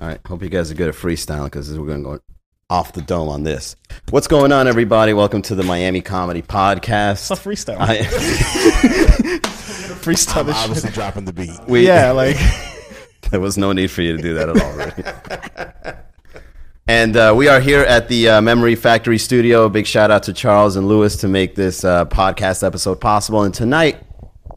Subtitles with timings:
[0.00, 0.20] All right.
[0.26, 2.18] Hope you guys are good at freestyling because we're going to go
[2.68, 3.76] off the dome on this.
[4.10, 5.12] What's going on, everybody?
[5.12, 7.30] Welcome to the Miami Comedy Podcast.
[7.30, 7.76] It's a freestyle.
[7.78, 7.98] I,
[10.02, 10.64] freestyle I'm this shit.
[10.64, 11.52] obviously dropping the beat.
[11.68, 12.36] we, Yeah, like
[13.30, 15.94] there was no need for you to do that at all, really.
[16.88, 19.68] And uh, we are here at the uh, Memory Factory Studio.
[19.68, 23.44] Big shout out to Charles and Lewis to make this uh, podcast episode possible.
[23.44, 24.02] And tonight,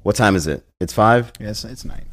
[0.01, 0.65] what time is it?
[0.79, 1.31] It's five.
[1.39, 2.03] yes, it's night.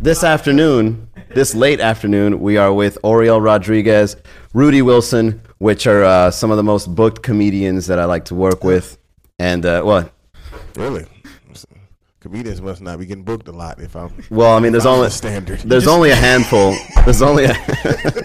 [0.00, 4.16] This afternoon, this late afternoon, we are with Oriel Rodriguez,
[4.54, 8.34] Rudy Wilson, which are uh, some of the most booked comedians that I like to
[8.34, 8.98] work with.
[9.38, 10.12] And uh, what?
[10.74, 11.06] Really?
[12.20, 14.12] Comedians must not be getting booked a lot if I'm.
[14.30, 15.60] Well, I mean, there's only standard.
[15.60, 16.74] there's only a handful.
[17.04, 17.54] There's only a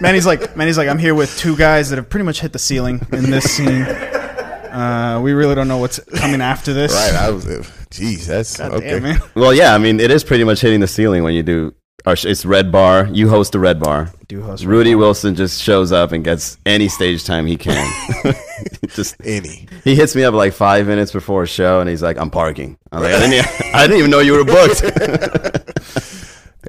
[0.00, 2.58] Manny's like Manny's like I'm here with two guys that have pretty much hit the
[2.58, 3.82] ceiling in this scene.
[3.82, 6.92] Uh, we really don't know what's coming after this.
[6.92, 7.14] right.
[7.14, 7.44] I was.
[7.44, 8.90] Jeez, that's God okay.
[8.90, 9.20] damn, man.
[9.36, 9.72] well, yeah.
[9.74, 11.74] I mean, it is pretty much hitting the ceiling when you do.
[12.04, 13.08] Or it's Red Bar.
[13.12, 14.12] You host a Red Bar.
[14.26, 17.86] Do host Rudy Wilson just shows up and gets any stage time he can.
[18.88, 19.68] just Any.
[19.84, 22.76] He hits me up like five minutes before a show, and he's like, "I'm parking."
[22.90, 24.82] I'm like, "I didn't, I didn't even know you were booked."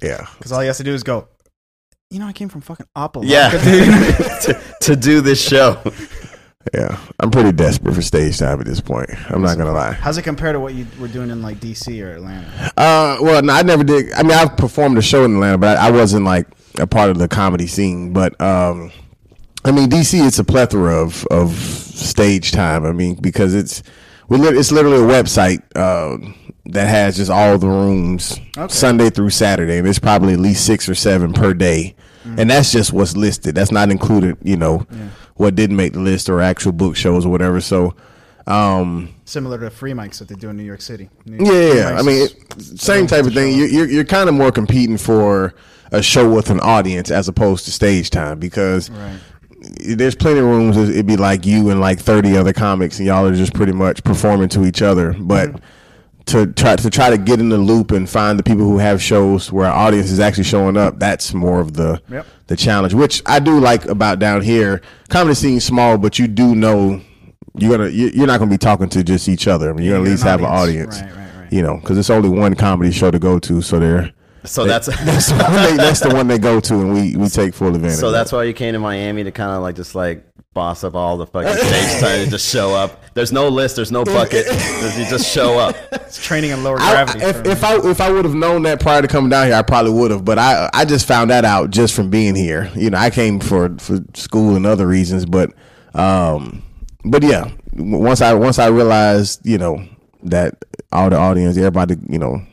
[0.01, 0.27] Yeah.
[0.37, 1.27] because all he has to do is go.
[2.09, 3.25] You know, I came from fucking Apple.
[3.25, 5.81] yeah, to, to do this show.
[6.73, 6.97] Yeah.
[7.19, 9.09] I'm pretty desperate for stage time at this point.
[9.31, 9.91] I'm not gonna lie.
[9.93, 12.47] How's it compare to what you were doing in like DC or Atlanta?
[12.77, 14.11] Uh, well, no, I never did.
[14.13, 16.47] I mean, I've performed a show in Atlanta, but I, I wasn't like
[16.79, 18.13] a part of the comedy scene.
[18.13, 18.91] But um,
[19.65, 22.85] I mean, DC, it's a plethora of of stage time.
[22.85, 23.83] I mean, because it's
[24.29, 26.17] we lit- it's literally a website uh,
[26.67, 28.73] that has just all the rooms Okay.
[28.73, 29.77] Sunday through Saturday.
[29.77, 33.53] And there's probably at least six or seven per day, and that's just what's listed.
[33.53, 34.37] That's not included.
[34.43, 34.87] You know,
[35.35, 37.59] what didn't make the list or actual book shows or whatever.
[37.61, 37.95] So.
[38.45, 41.09] Um, Similar to free mics that they do in New York City.
[41.25, 41.97] New yeah, York yeah, yeah.
[41.97, 43.57] I mean, it, same type of thing.
[43.57, 45.53] You, you're you're kind of more competing for
[45.93, 49.17] a show with an audience as opposed to stage time because Right.
[49.79, 50.75] there's plenty of rooms.
[50.77, 54.03] It'd be like you and like 30 other comics, and y'all are just pretty much
[54.03, 55.13] performing to each other.
[55.17, 55.65] But Mm-hmm.
[56.25, 59.01] To try to try to get in the loop and find the people who have
[59.01, 62.25] shows where our audience is actually showing up, that's more of the Yep.
[62.47, 62.93] the challenge.
[62.93, 64.81] Which I do like about down here.
[65.09, 67.01] Comedy scene's small, but you do know.
[67.57, 67.89] You're gonna.
[67.89, 69.69] you- You're not gonna be talking to just each other.
[69.69, 70.95] I mean, you're gonna at least have an audience.
[70.97, 71.53] audience Right, right, right.
[71.53, 74.11] you know, because it's only one comedy show to go to, so they're
[74.45, 77.29] So that's that's the, one they, that's the one they go to, and we we
[77.29, 77.97] take full advantage.
[77.97, 80.83] so of that's why you came to Miami to kind of like just like boss
[80.83, 83.01] up all the fucking stage time and just show up.
[83.13, 83.75] There's no list.
[83.75, 84.45] There's no bucket.
[84.45, 85.75] You just show up.
[85.91, 87.25] It's training in lower I, gravity.
[87.25, 89.61] if, if I if I would have known that prior to coming down here, I
[89.61, 90.25] probably would have.
[90.25, 92.69] But I I just found that out just from being here.
[92.75, 95.53] You know, I came for for school and other reasons, but
[95.93, 96.63] um,
[97.05, 99.87] but yeah, once I once I realized, you know,
[100.23, 102.45] that all the audience, everybody, you know,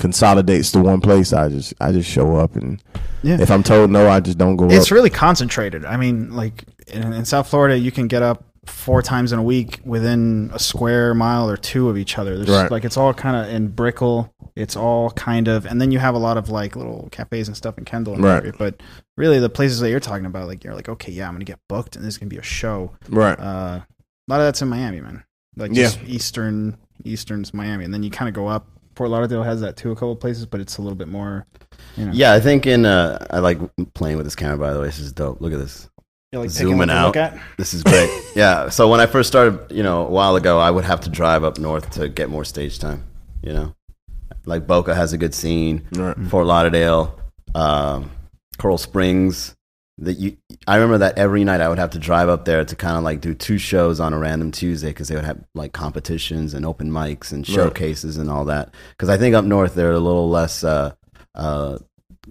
[0.00, 2.82] consolidates to one place, I just I just show up, and
[3.22, 3.38] Yeah.
[3.40, 4.68] if I'm told no, I just don't go.
[4.70, 4.92] it's up.
[4.96, 5.84] really concentrated.
[5.84, 9.42] I mean, like in, in South Florida, you can get up four times in a
[9.42, 12.36] week within a square mile or two of each other.
[12.36, 12.70] There's Right.
[12.70, 14.32] like it's all kind of in Brickell.
[14.56, 17.56] It's all kind of, and then you have a lot of like little cafes and
[17.56, 18.14] stuff in Kendall.
[18.14, 18.52] And Right.
[18.58, 18.82] But
[19.16, 21.58] really, the places that you're talking about, like you're like, okay, yeah, I'm gonna get
[21.68, 22.92] booked, and this is gonna be a show.
[23.08, 23.38] right.
[23.38, 25.24] Uh, a lot of that's in Miami, man.
[25.56, 25.90] Like Yeah.
[26.06, 28.66] Eastern, Eastern's Miami, and then you kind of go up.
[28.94, 31.46] Fort Lauderdale has that too, a couple of places, but it's a little bit more.
[31.96, 33.58] You know, Yeah, I think in uh, I like
[33.94, 34.58] playing with this camera.
[34.58, 35.40] By the way, this is dope.
[35.40, 35.88] Look at this.
[36.32, 37.06] you're, like zooming out.
[37.08, 37.38] Look at.
[37.56, 38.10] This is great.
[38.36, 38.68] yeah.
[38.68, 41.44] So when I first started, you know, a while ago, I would have to drive
[41.44, 43.04] up north to get more stage time.
[43.42, 43.74] You know,
[44.44, 45.86] like Boca has a good scene.
[45.92, 46.16] Right.
[46.28, 47.18] Fort Lauderdale,
[47.54, 48.10] um,
[48.58, 49.54] Coral Springs.
[50.02, 52.74] That you, I remember that every night I would have to drive up there to
[52.76, 55.72] kind of like do two shows on a random Tuesday because they would have like
[55.74, 57.54] competitions and open mics and Right.
[57.54, 58.72] showcases and all that.
[58.92, 60.92] Because I think up north they're a little less, uh,
[61.34, 61.78] uh,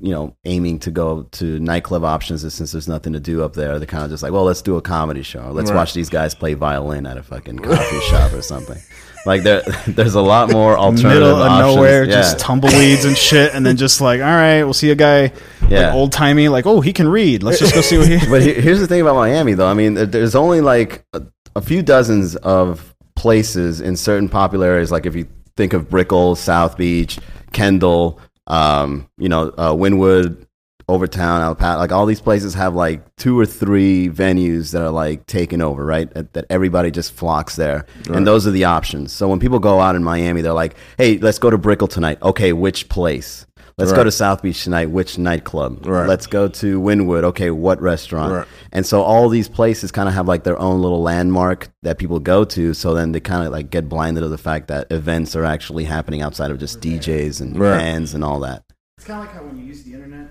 [0.01, 3.77] you know, aiming to go to nightclub options since there's nothing to do up there.
[3.77, 5.41] They're kind of just like, well, let's do a comedy show.
[5.41, 5.77] Or let's Right.
[5.77, 8.79] watch these guys play violin at a fucking coffee shop or something.
[9.25, 11.75] Like there, there's a lot more alternative middle of options.
[11.75, 12.11] nowhere, Yeah.
[12.15, 15.31] just tumbleweeds and shit, and then just like, all right, we'll see a guy,
[15.67, 15.87] Yeah.
[15.87, 17.43] like old timey, like, oh, he can read.
[17.43, 18.17] Let's just go see what he.
[18.29, 19.67] but here's the thing about Miami, though.
[19.67, 21.21] I mean, there's only like a,
[21.55, 24.91] a few dozens of places in certain popular areas.
[24.91, 25.27] Like if you
[25.57, 27.19] think of Brickell, South Beach,
[27.51, 30.45] Kendall, um, you know, uh, Wynwood,
[30.89, 35.25] Overtown, Alpat, like all these places have like two or three venues that are like
[35.27, 36.11] taken over, right?
[36.13, 37.85] That, that everybody just flocks there.
[38.11, 39.13] And those are the options.
[39.13, 42.17] So when people go out in Miami, they're like, hey, let's go to Brickell tonight.
[42.21, 43.45] Okay, which place?
[43.77, 44.89] Let's go to South Beach tonight.
[44.89, 45.85] Which nightclub?
[45.85, 46.05] Right.
[46.05, 47.23] Let's go to Wynwood.
[47.23, 48.33] Okay, what restaurant?
[48.33, 48.47] Right.
[48.73, 52.19] And so all these places kind of have like their own little landmark that people
[52.19, 52.73] go to.
[52.73, 55.85] So then they kind of like get blinded of the fact that events are actually
[55.85, 57.77] happening outside of just DJs and Right.
[57.77, 58.63] bands and all that.
[58.97, 60.27] It's kind of like how when you use the internet.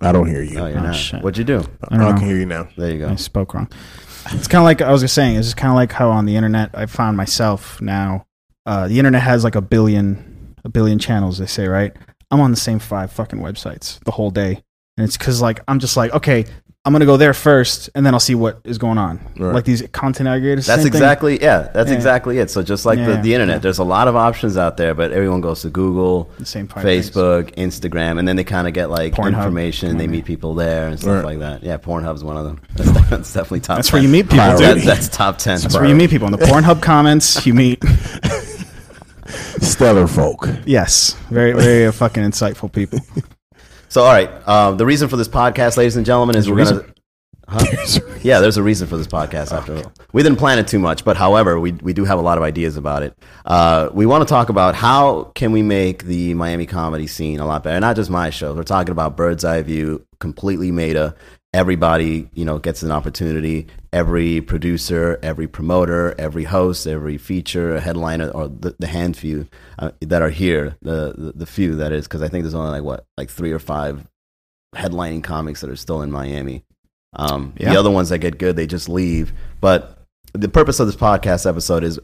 [0.00, 0.58] Am I don't hear you.
[0.58, 0.94] Oh, you're Oh, not.
[0.94, 1.22] shit.
[1.22, 1.60] What'd you do?
[1.88, 2.14] I, don't know.
[2.14, 2.68] can hear you now.
[2.76, 3.08] There you go.
[3.08, 3.68] I spoke wrong.
[4.32, 5.36] It's kind of like I was just saying.
[5.36, 8.26] It's just kind of like how on the internet I found myself now.
[8.64, 11.38] Uh, the internet has like a billion, a billion channels.
[11.38, 11.92] They say right.
[12.30, 14.62] I'm on the same five fucking websites the whole day,
[14.96, 16.44] and it's because like I'm just like okay,
[16.86, 19.18] I'm gonna go there first, and then I'll see what is going on.
[19.36, 19.52] Right.
[19.56, 20.66] Like these content aggregators.
[20.66, 21.02] That's same thing.
[21.02, 21.68] exactly yeah.
[21.74, 21.96] That's Yeah.
[21.96, 22.48] exactly it.
[22.48, 23.58] So just like the, Yeah, the internet, yeah.
[23.58, 26.84] there's a lot of options out there, but everyone goes to Google, The same five
[26.84, 27.10] things.
[27.10, 29.26] Facebook, Instagram, and then they kind of get like Pornhub.
[29.36, 29.90] information.
[29.90, 31.24] and They meet people there and stuff Right.
[31.24, 31.64] like that.
[31.64, 32.60] Yeah, Pornhub's one of them.
[32.76, 33.76] That's, that's definitely top.
[33.78, 33.96] That's 10.
[33.98, 34.60] where you meet people, dude.
[34.78, 35.58] That, that's top ten.
[35.60, 37.44] That's where you meet people in the Pornhub comments.
[37.44, 37.82] You meet
[39.60, 40.48] Stellar folk.
[40.66, 43.00] yes, very very uh, fucking insightful people.
[43.96, 46.64] So all right, um, the reason for this podcast, ladies and gentlemen, is There's we're
[46.64, 46.80] gonna.
[46.80, 46.94] reason?
[47.48, 48.18] Huh?
[48.22, 49.52] Yeah, there's a reason for this podcast.
[49.52, 52.20] After all, we didn't plan it too much, but however, we we do have a
[52.20, 53.16] lot of ideas about it.
[53.46, 57.46] Uh, we want to talk about how can we make the Miami comedy scene a
[57.46, 57.80] lot better.
[57.80, 58.54] Not just my shows.
[58.54, 61.14] We're talking about Bird's Eye View, completely meta.
[61.54, 63.66] Everybody, you know, gets an opportunity.
[63.96, 69.48] Every producer, every promoter, every host, every feature, headliner, or the, the hand few
[69.78, 72.72] uh, that are here, the, the the few that is, because I think there's only
[72.72, 74.06] like what, like three or five
[74.74, 76.62] headlining comics that are still in Miami.
[77.14, 77.72] Um, Yeah.
[77.72, 79.32] The other ones that get good, they just leave.
[79.62, 79.98] But
[80.34, 81.98] the purpose of this podcast episode is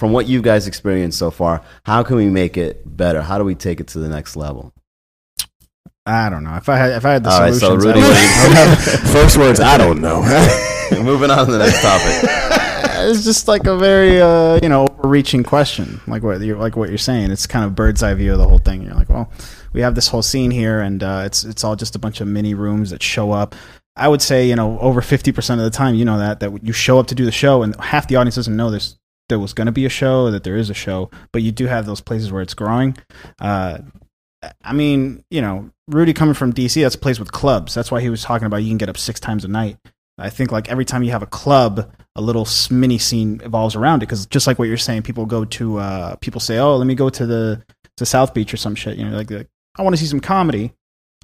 [0.00, 3.22] from what you guys experienced so far, how can we make it better?
[3.22, 4.72] How do we take it to the next level?
[6.04, 7.84] I don't know if I had if I had the All right, so solutions.
[7.86, 10.22] Rudy, would- what do you- I would have- First words, I don't know.
[11.02, 12.62] Moving on to the next topic.
[12.98, 16.88] it's just like a very uh, you know overreaching question like what you're like what
[16.88, 19.30] you're saying it's kind of bird's eye view of the whole thing you're like well
[19.72, 22.26] we have this whole scene here and uh, it's it's all just a bunch of
[22.26, 23.54] mini rooms that show up
[23.96, 26.72] i would say you know over 50% of the time you know that that you
[26.72, 28.98] show up to do the show and half the audience doesn't know there's
[29.28, 31.66] there was going to be a show that there is a show but you do
[31.66, 32.96] have those places where it's growing
[33.40, 33.78] uh,
[34.62, 37.74] I mean, you know, Rudy coming from DC, that's a place with clubs.
[37.74, 39.78] That's why he was talking about you can get up six times a night.
[40.18, 44.02] I think like every time you have a club, a little mini scene evolves around
[44.02, 44.06] it.
[44.06, 46.94] Because just like what you're saying, people go to uh, people say, "Oh, let me
[46.94, 47.62] go to the
[47.96, 50.20] to South Beach or some shit." You know, like, like I want to see some
[50.20, 50.72] comedy.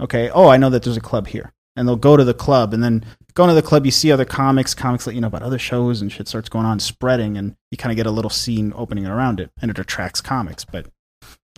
[0.00, 2.72] Okay, oh, I know that there's a club here, and they'll go to the club,
[2.74, 3.04] and then
[3.34, 6.00] going to the club, you see other comics, comics let you know about other shows,
[6.00, 9.06] and shit starts going on, spreading, and you kind of get a little scene opening
[9.06, 10.64] around it, and it attracts comics.
[10.64, 10.86] But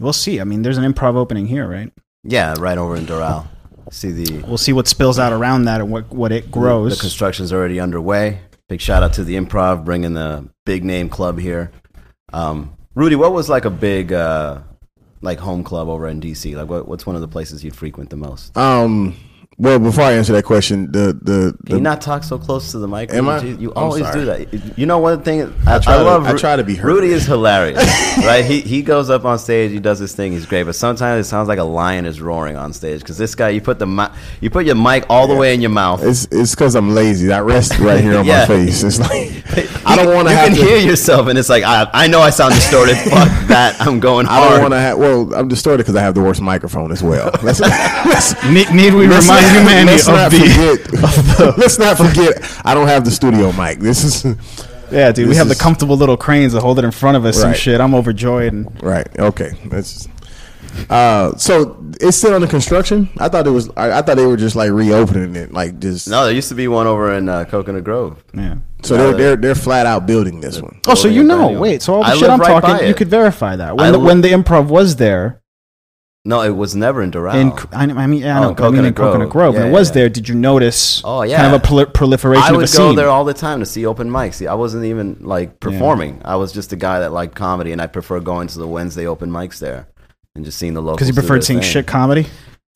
[0.00, 0.40] we'll see.
[0.40, 1.92] I mean, there's an improv opening here, right?
[2.22, 3.46] Yeah, right over in Doral.
[3.90, 6.96] See the We'll see what spills out around that and what what it grows.
[6.96, 8.40] The construction's already underway.
[8.68, 11.70] Big shout out to the Improv bringing the big name club here.
[12.32, 14.62] Um, Rudy, what was like a big uh,
[15.20, 16.56] like home club over in DC?
[16.56, 18.56] Like, what, what's one of the places you'd frequent the most?
[18.56, 19.16] um.
[19.56, 22.78] Well, before I answer that question, the the, Can you not talk so close to
[22.78, 23.12] the mic?
[23.12, 23.40] Am I?
[23.40, 24.20] You always sorry.
[24.20, 24.76] do that.
[24.78, 25.42] You know one thing.
[25.64, 26.24] I, I, try to- love.
[26.26, 26.88] I Ru- try to be heard.
[26.88, 27.78] Rudy is hilarious,
[28.18, 28.44] right?
[28.44, 29.70] He he goes up on stage.
[29.70, 30.32] He does his thing.
[30.32, 30.64] He's great.
[30.64, 33.50] But sometimes it sounds like a lion is roaring on stage because this guy.
[33.50, 34.10] You put the
[34.40, 36.02] you put your mic all the way in your mouth.
[36.02, 37.32] it's it's because I'm lazy.
[37.32, 38.40] I rest right here on Yeah.
[38.40, 38.82] my face.
[38.82, 39.44] It's like
[39.86, 40.62] I don't want to You can to.
[40.64, 42.96] hear yourself, and it's like I, I know I sound distorted.
[42.96, 43.76] Fuck that!
[43.80, 44.98] I'm going I don't want to have.
[44.98, 47.30] Well, I'm distorted because I have the worst microphone as well.
[48.50, 50.38] Need, need we remind not- you, Manny, let's of not the
[51.38, 51.58] forget.
[51.58, 52.60] let's not forget.
[52.64, 53.78] I don't have the studio mic.
[53.80, 54.24] This is
[54.90, 55.26] yeah, dude.
[55.26, 57.56] we This have the comfortable little cranes that hold it in front of us and
[57.56, 57.80] shit.
[57.80, 59.06] I'm overjoyed and right.
[59.18, 59.52] Okay.
[59.66, 60.08] That's.
[60.90, 63.08] Uh, so it's still under construction.
[63.18, 63.70] I thought it was.
[63.76, 66.08] I, I thought they were just like reopening it, like just.
[66.08, 68.22] No, there used to be one over in uh, Coconut Grove.
[68.34, 68.56] yeah.
[68.82, 70.80] So they're they're they're flat out building this one.
[70.86, 71.58] Oh, so you know?
[71.58, 73.98] Wait, so all the I shit I'm right talking, you could verify that when the,
[73.98, 75.40] when the improv was there.
[76.26, 77.34] No, it was never in Doral.
[77.34, 79.12] In, I, I mean, yeah, I Oh, know, but I mean, in Coconut Grove.
[79.12, 79.94] Coconut Grove, when Yeah, it was yeah.
[79.94, 81.02] there, did you notice?
[81.04, 81.36] Oh, yeah.
[81.42, 82.96] kind of a proli- proliferation I of a would go scene.
[82.96, 84.34] there all the time to see open mics.
[84.34, 86.22] See, I wasn't even like performing.
[86.24, 89.06] I was just a guy that liked comedy, and I prefer going to the Wednesday
[89.06, 89.86] open mics there
[90.34, 90.96] and just seeing the locals.
[90.96, 91.68] because you preferred seeing thing.
[91.68, 92.26] shit comedy.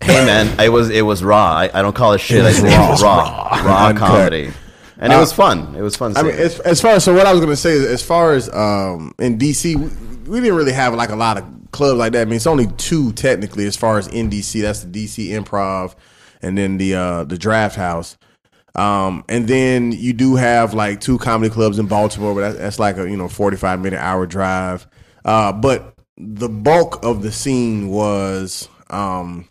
[0.03, 1.55] Hey man, it was it was raw.
[1.55, 2.45] I, I don't call it shit.
[2.45, 3.97] I say it was raw, raw, Uncut.
[4.09, 4.53] comedy,
[4.99, 5.75] and it Uh, was fun.
[5.77, 6.17] It was fun.
[6.17, 8.35] I mean, as, as far as so what I was gonna say is, as far
[8.35, 12.13] as um in DC, we, we didn't really have like a lot of clubs like
[12.13, 12.23] that.
[12.23, 14.61] I mean, it's only two technically as far as in DC.
[14.63, 15.95] That's the DC Improv,
[16.43, 18.17] and then the uh the Draft House.
[18.75, 22.79] Um, and then you do have like two comedy clubs in Baltimore, but that's, that's
[22.79, 24.87] like a you know forty five minute hour drive.
[25.25, 29.49] Uh, but the bulk of the scene was um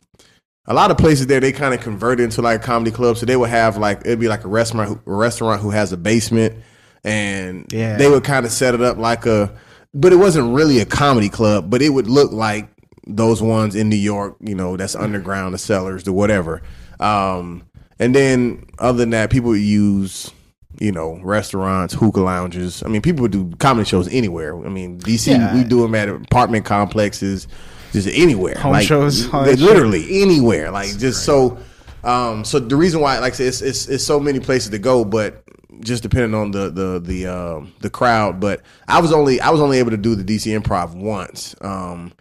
[0.67, 3.19] a lot of places there they kind of converted into like comedy clubs.
[3.19, 5.91] So they would have like it'd be like a restaurant, who- a restaurant who has
[5.93, 6.55] a basement,
[7.03, 7.97] and Yeah.
[7.97, 9.51] they would kind of set it up like a,
[9.93, 12.67] but it wasn't really a comedy club, but it would look like
[13.07, 16.61] those ones in New York, you know, that's underground, the cellars, the whatever.
[16.99, 17.63] Um,
[17.99, 20.31] and then other than that, people would use.
[20.79, 22.83] You know, restaurants, hookah lounges.
[22.85, 24.55] I mean, people would do comedy shows anywhere.
[24.63, 25.55] I mean, DC, Yeah.
[25.55, 27.47] we do them at apartment complexes,
[27.93, 28.55] just anywhere.
[28.59, 29.67] Home like, shows, all they- that shit.
[29.67, 30.71] literally anywhere.
[30.71, 31.57] Like just so
[32.03, 34.79] Um, so the reason why, like I said, it's, it's it's so many places to
[34.79, 35.43] go, but
[35.81, 38.39] just depending on the the the um, the crowd.
[38.39, 41.55] But I was only I was only able to do the DC Improv once.
[41.61, 42.13] Um,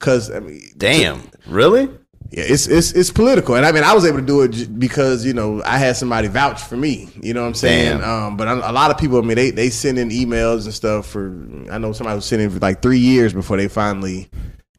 [0.00, 1.84] Cause I mean, Damn, really?
[2.32, 4.66] yeah, it's it's it's political, and I mean, I was able to do it j-
[4.66, 7.08] because you know I had somebody vouch for me.
[7.22, 7.98] You know what I'm saying?
[8.00, 8.08] Damn.
[8.08, 10.74] Um, but a a lot of people, I mean, they they send in emails and
[10.74, 11.28] stuff for.
[11.70, 14.28] I know somebody was sending for like three years before they finally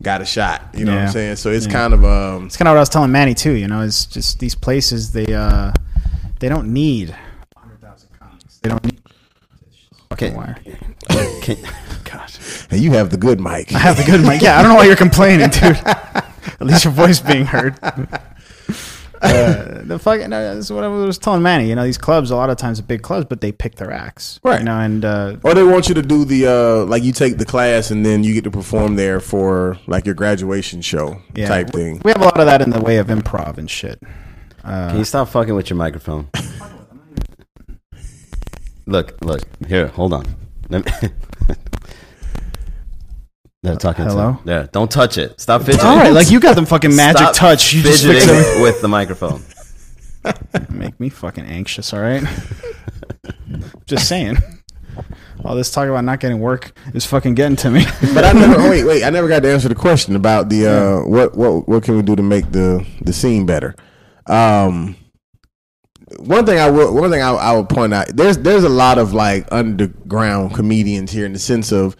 [0.01, 0.63] got a shot.
[0.73, 1.35] You know what I'm saying?
[1.38, 1.71] So it's Yeah.
[1.71, 3.53] kind of um, It's kind of what I was telling Manny too.
[3.53, 5.71] You know, it's just these places they uh
[6.39, 7.15] they don't need
[7.55, 8.57] hundred thousand comics.
[8.62, 9.00] They don't need
[10.09, 10.35] fucking Okay.
[10.35, 10.57] wire.
[11.41, 11.57] Can,
[12.05, 12.38] gosh.
[12.71, 13.73] and you have the good mic.
[13.73, 14.41] I have the good mic.
[14.41, 15.77] Yeah, I don't know why you're complaining, dude.
[15.85, 17.77] At least your voice being heard.
[19.24, 21.70] Uh, the fucking no, that's what I was telling Manny.
[21.70, 23.92] You know, these clubs a lot of times are big clubs, but they pick their
[23.92, 24.60] acts, Right.
[24.60, 27.38] You know, and uh, Or they want you to do the uh, like you take
[27.38, 31.48] the class and then you get to perform there for like your graduation show yeah,
[31.48, 32.01] type thing.
[32.03, 34.01] We have a lot of that in the way of improv and shit.
[34.63, 36.30] Can you stop fucking with your microphone?
[38.86, 39.42] look, look.
[39.68, 40.25] Here, hold on.
[43.63, 44.34] Let me- They're talking Hello?
[44.34, 45.39] to There, don't touch it.
[45.39, 45.88] Stop fidgeting.
[45.88, 47.74] All right, like you got them fucking magic Stop touch.
[47.74, 48.62] You just fix fidgeting everything.
[48.62, 49.41] with the microphone.
[50.70, 51.93] Make me fucking anxious.
[51.93, 52.24] All right.
[53.86, 54.38] just saying.
[55.46, 57.86] All this talk about not getting work is fucking getting to me.
[58.13, 58.55] But I never.
[58.62, 59.03] oh, wait, wait.
[59.03, 62.01] I never got to answer the question about the uh, what what what can we
[62.01, 63.75] do to make the the scene better.
[64.27, 64.96] Um,
[66.20, 68.98] one thing I will one thing I, I will point out there's there's a lot
[68.98, 71.98] of like underground comedians here in the sense of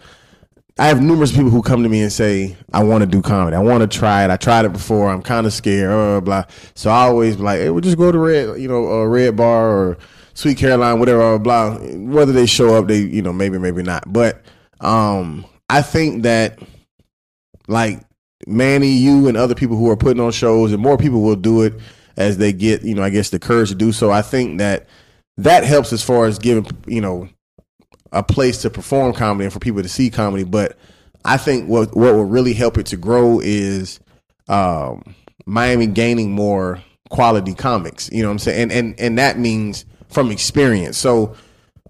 [0.76, 3.56] I have numerous people who come to me and say I want to do comedy.
[3.56, 4.30] I want to try it.
[4.30, 5.08] I tried it before.
[5.08, 5.90] I'm kind of scared.
[5.90, 6.54] Blah, blah, blah.
[6.74, 9.36] So I always be like, hey, we'll just go to red, you know, uh, Red
[9.36, 9.98] Bar or
[10.34, 11.38] Sweet Caroline, whatever.
[11.38, 11.88] Blah, blah.
[11.96, 14.12] Whether they show up, they you know maybe maybe not.
[14.12, 14.42] But
[14.80, 16.58] um, I think that
[17.68, 18.00] like
[18.46, 21.62] Manny, you, and other people who are putting on shows, and more people will do
[21.62, 21.74] it
[22.16, 24.10] as they get, you know, I guess the courage to do so.
[24.10, 24.88] I think that
[25.36, 27.28] that helps as far as giving, you know,
[28.14, 30.44] a place to perform comedy and for people to see comedy.
[30.44, 30.78] But
[31.24, 34.00] I think what what will really help it to grow is
[34.48, 35.14] um,
[35.46, 38.10] Miami gaining more quality comics.
[38.12, 38.62] You know what I'm saying?
[38.62, 40.96] And and and that means from experience.
[40.96, 41.34] So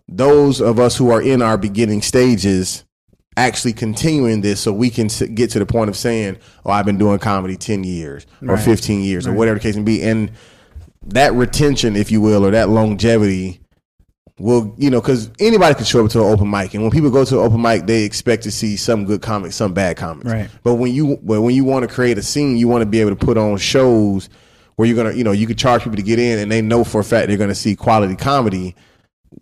[0.08, 2.84] those of us who are in our beginning stages
[3.36, 6.98] actually continuing this so we can get to the point of saying, "Oh, I've been
[6.98, 8.64] doing comedy 10 years or Right.
[8.64, 10.30] 15 years or whatever the case may be." And
[11.06, 13.60] that retention, if you will, or that longevity
[14.38, 17.10] will, you know, because anybody can show up to an open mic, and when people
[17.10, 20.30] go to an open mic, they expect to see some good comics, some bad comics.
[20.30, 20.48] Right.
[20.62, 23.00] But when you but when you want to create a scene, you want to be
[23.00, 24.28] able to put on shows
[24.76, 26.84] where you're gonna, you know, you can charge people to get in, and they know
[26.84, 28.74] for a fact they're gonna see quality comedy.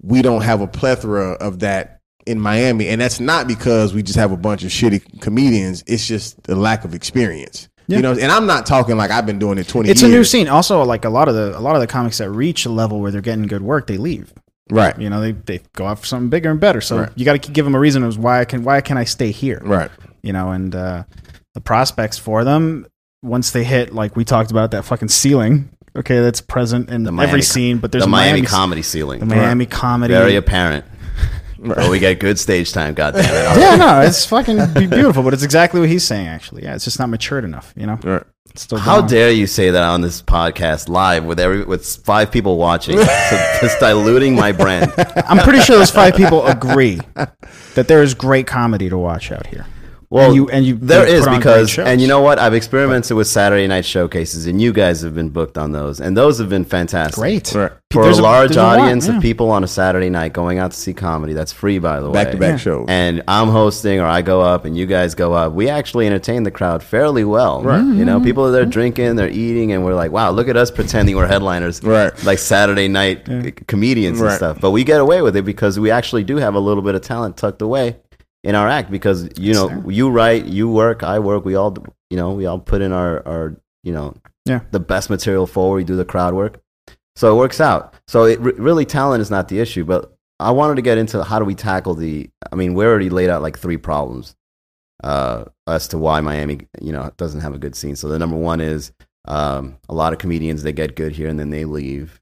[0.02, 4.18] We don't have a plethora of that in Miami, and that's not because we just
[4.18, 5.82] have a bunch of shitty comedians.
[5.86, 7.68] It's just the lack of experience.
[7.88, 7.96] Yeah.
[7.96, 10.12] You know, and I'm not talking like I've been doing it 20 it's years.
[10.12, 10.48] a new scene.
[10.48, 13.00] Also, like a lot of the a lot of the comics that reach a level
[13.00, 14.32] where they're getting good work, they leave.
[14.72, 14.98] Right.
[14.98, 16.80] You know, they, they go out for something bigger and better.
[16.80, 17.10] So Right.
[17.14, 19.30] you got to give them a reason as why I can why can I stay
[19.30, 19.60] here?
[19.62, 19.90] Right.
[20.22, 21.04] You know, and uh,
[21.54, 22.86] the prospects for them
[23.22, 25.68] once they hit like we talked about that fucking ceiling.
[25.94, 28.82] Okay, that's present in The Miami every scene, but there's the a Miami, Miami, comedy
[28.82, 29.20] ceiling.
[29.20, 30.14] the Miami comedy.
[30.14, 30.84] Very apparent.
[31.64, 33.28] But we get good stage time, goddamn it.
[33.60, 36.26] yeah, no, it's fucking beautiful, but it's exactly what he's saying.
[36.26, 37.72] Actually, yeah, it's just not matured enough.
[37.76, 38.24] You know, Right.
[38.54, 42.56] Still How dare you say that on this podcast live with every with five people
[42.58, 42.98] watching?
[42.98, 44.92] so just diluting my brand.
[45.26, 49.46] I'm pretty sure those five people agree that there is great comedy to watch out
[49.46, 49.66] here.
[50.12, 52.38] Well, And you- and you there put is because, and you know what?
[52.38, 56.14] I've experimented with Saturday night showcases, and you guys have been booked on those, and
[56.14, 57.18] those have been fantastic.
[57.18, 57.54] Great.
[57.54, 57.72] Right.
[57.90, 59.16] for There's a large there's lot, audience yeah.
[59.16, 61.34] of people on a Saturday night going out to see comedy.
[61.34, 62.24] That's free, by the way.
[62.24, 62.56] Back to back Yeah.
[62.56, 62.86] shows.
[62.88, 66.42] and I'm hosting or I go up and you guys go up, we actually entertain
[66.42, 67.62] the crowd fairly well.
[67.62, 67.78] Right.
[67.78, 68.24] You know, mm-hmm.
[68.24, 71.26] people are there drinking, they're eating, and we're like, wow, look at us pretending we're
[71.26, 71.82] headliners.
[71.82, 72.12] Right.
[72.24, 74.58] Like Saturday night c- comedians and stuff.
[74.60, 77.02] But we get away with it because we actually do have a little bit of
[77.02, 77.96] talent tucked away
[78.44, 81.76] in our act because, you know, you write, you work, I work, we all,
[82.10, 84.14] you know, we all put in our, our you know,
[84.46, 84.60] Yeah.
[84.70, 86.60] the best material forward, we do the crowd work.
[87.14, 87.94] So it works out.
[88.08, 91.22] So it re- really talent is not the issue, but I wanted to get into
[91.22, 92.28] how do we tackle the.
[92.50, 94.34] I mean, we already laid out like three problems
[95.04, 97.96] uh, as to why Miami, you know, doesn't have a good scene.
[97.96, 98.92] So the number one is
[99.28, 102.20] um, a lot of comedians they get good here and then they leave,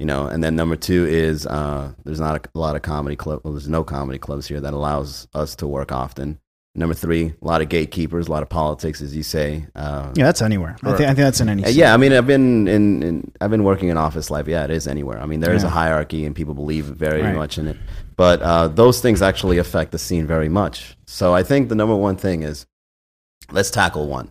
[0.00, 0.26] you know.
[0.26, 3.42] And then number two is uh, there's not a, lot of comedy club.
[3.44, 6.40] Well, there's no comedy clubs here that allows us to work often.
[6.76, 9.66] Number three, a lot of gatekeepers, a lot of politics, as you say.
[9.74, 10.76] Uh, Yeah, that's anywhere.
[10.84, 11.64] I, think, I think that's in any.
[11.64, 11.68] uh.
[11.68, 14.46] Yeah, I mean, I've been in, in I've been working in office life.
[14.46, 15.20] Yeah, it is anywhere.
[15.20, 15.68] I mean, there is Yeah.
[15.68, 17.34] a hierarchy, and people believe very Right.
[17.34, 17.76] much in it.
[18.16, 20.96] But uh, those things actually affect the scene very much.
[21.06, 22.66] So I think the number one thing is
[23.50, 24.30] let's tackle one.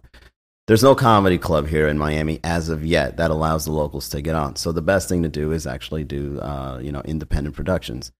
[0.69, 4.21] There's no comedy club here in Miami as of yet that allows the locals to
[4.21, 4.55] get on.
[4.55, 8.11] So the best thing to do is actually do, uh, you know, independent productions.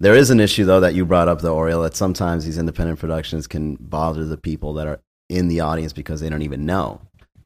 [0.00, 2.98] There is an issue though that you brought up, though, Oriel, that sometimes these independent
[2.98, 4.98] productions can bother the people that are
[5.28, 7.00] in the audience because they don't even know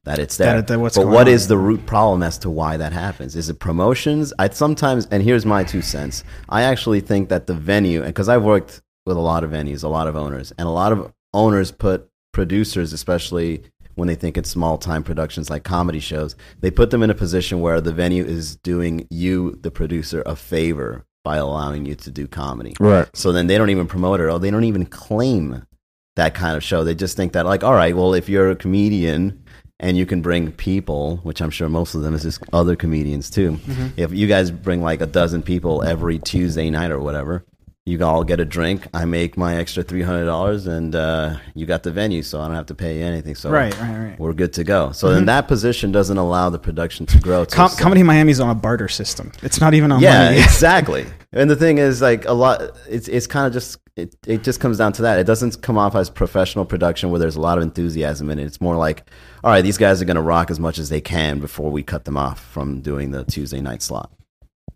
[0.05, 0.63] that it's there.
[0.63, 1.35] That- that but what on.
[1.35, 3.37] is the root problem as to why that happens?
[3.37, 4.33] Is it promotions?
[4.39, 6.25] I sometimes, and here's my two cents.
[6.49, 9.89] I actually think that the venue, because I've worked with a lot of venues, a
[9.89, 13.63] lot of owners, and a lot of owners put producers, especially
[13.99, 17.15] when they think it's small time productions like comedy shows, they put them in a
[17.15, 22.11] position where the venue is doing you, the producer, a favor by allowing you to
[22.11, 22.75] do comedy.
[22.79, 23.09] Right.
[23.13, 25.67] So then they don't even promote it or they don't even claim
[26.15, 26.85] that kind of show.
[26.85, 29.45] They just think that, like, all right, well, if you're a comedian
[29.81, 33.31] and you can bring people, which I'm sure most of them is just other comedians
[33.31, 33.53] too.
[33.53, 33.89] Mm-hmm.
[33.97, 37.45] If you guys bring like a dozen people every Tuesday night or whatever,
[37.89, 38.87] you all get a drink.
[38.93, 42.47] I make my extra three hundred dollars, and uh, you got the venue, so I
[42.47, 43.35] don't have to pay you anything.
[43.35, 44.19] So Right, right, right.
[44.19, 44.93] we're good to go.
[44.93, 47.45] So then that position doesn't allow the production to grow.
[47.45, 49.33] to Com- Comedy Miami's on a barter system.
[49.43, 50.39] It's not even on yeah, money.
[50.43, 51.07] exactly.
[51.33, 54.61] And the thing is, like a lot, it's it's kind of just it, it just
[54.61, 55.19] comes down to that.
[55.19, 58.45] It doesn't come off as professional production where there's a lot of enthusiasm in it.
[58.45, 59.11] It's more like,
[59.43, 61.83] all right, these guys are going to rock as much as they can before we
[61.83, 64.11] cut them off from doing the Tuesday night slot.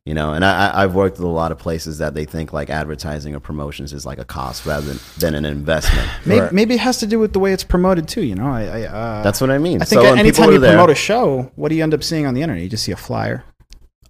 [0.05, 2.71] You know, and I, I've worked with a lot of places that they think like
[2.71, 6.09] advertising or promotions is like a cost rather than, than an investment.
[6.27, 8.23] Maybe, maybe it has to do with the way it's promoted too.
[8.25, 9.81] You know, I, I uh, That's what I mean.
[9.81, 12.27] I think So anytime you there- promote a show, what do you end up seeing
[12.27, 12.65] on the internet?
[12.65, 13.45] You just see a flyer.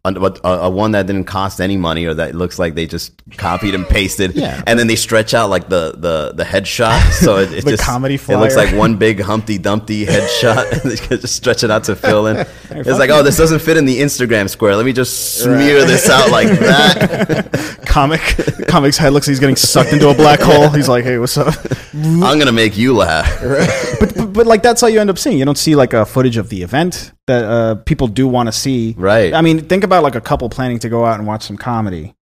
[0.04, 0.11] A,
[0.44, 3.87] a one that didn't cost any money or that looks like they just copied and
[3.87, 4.32] pasted.
[4.42, 4.61] Yeah.
[4.66, 7.12] and then they stretch out like the the the headshot.
[7.12, 10.73] So it, just comedy it looks like one big humpty dumpty headshot.
[10.73, 12.38] And they just stretch it out to fill in.
[12.71, 14.75] It's like oh this doesn't fit in the instagram square.
[14.75, 17.85] Let me just smear this out like that.
[17.87, 18.21] Comic,
[18.66, 20.68] comic's head looks like he's getting sucked into a black hole.
[20.71, 21.54] He's like, hey, what's up?
[21.94, 23.30] i'm gonna make you laugh.
[23.40, 25.38] But, but, but like that's all you end up seeing.
[25.38, 28.52] You don't see like a footage of the event that uh, people do want to
[28.52, 28.95] see.
[28.99, 29.33] Right.
[29.33, 32.14] I mean, think about like a couple planning to go out and watch some comedy.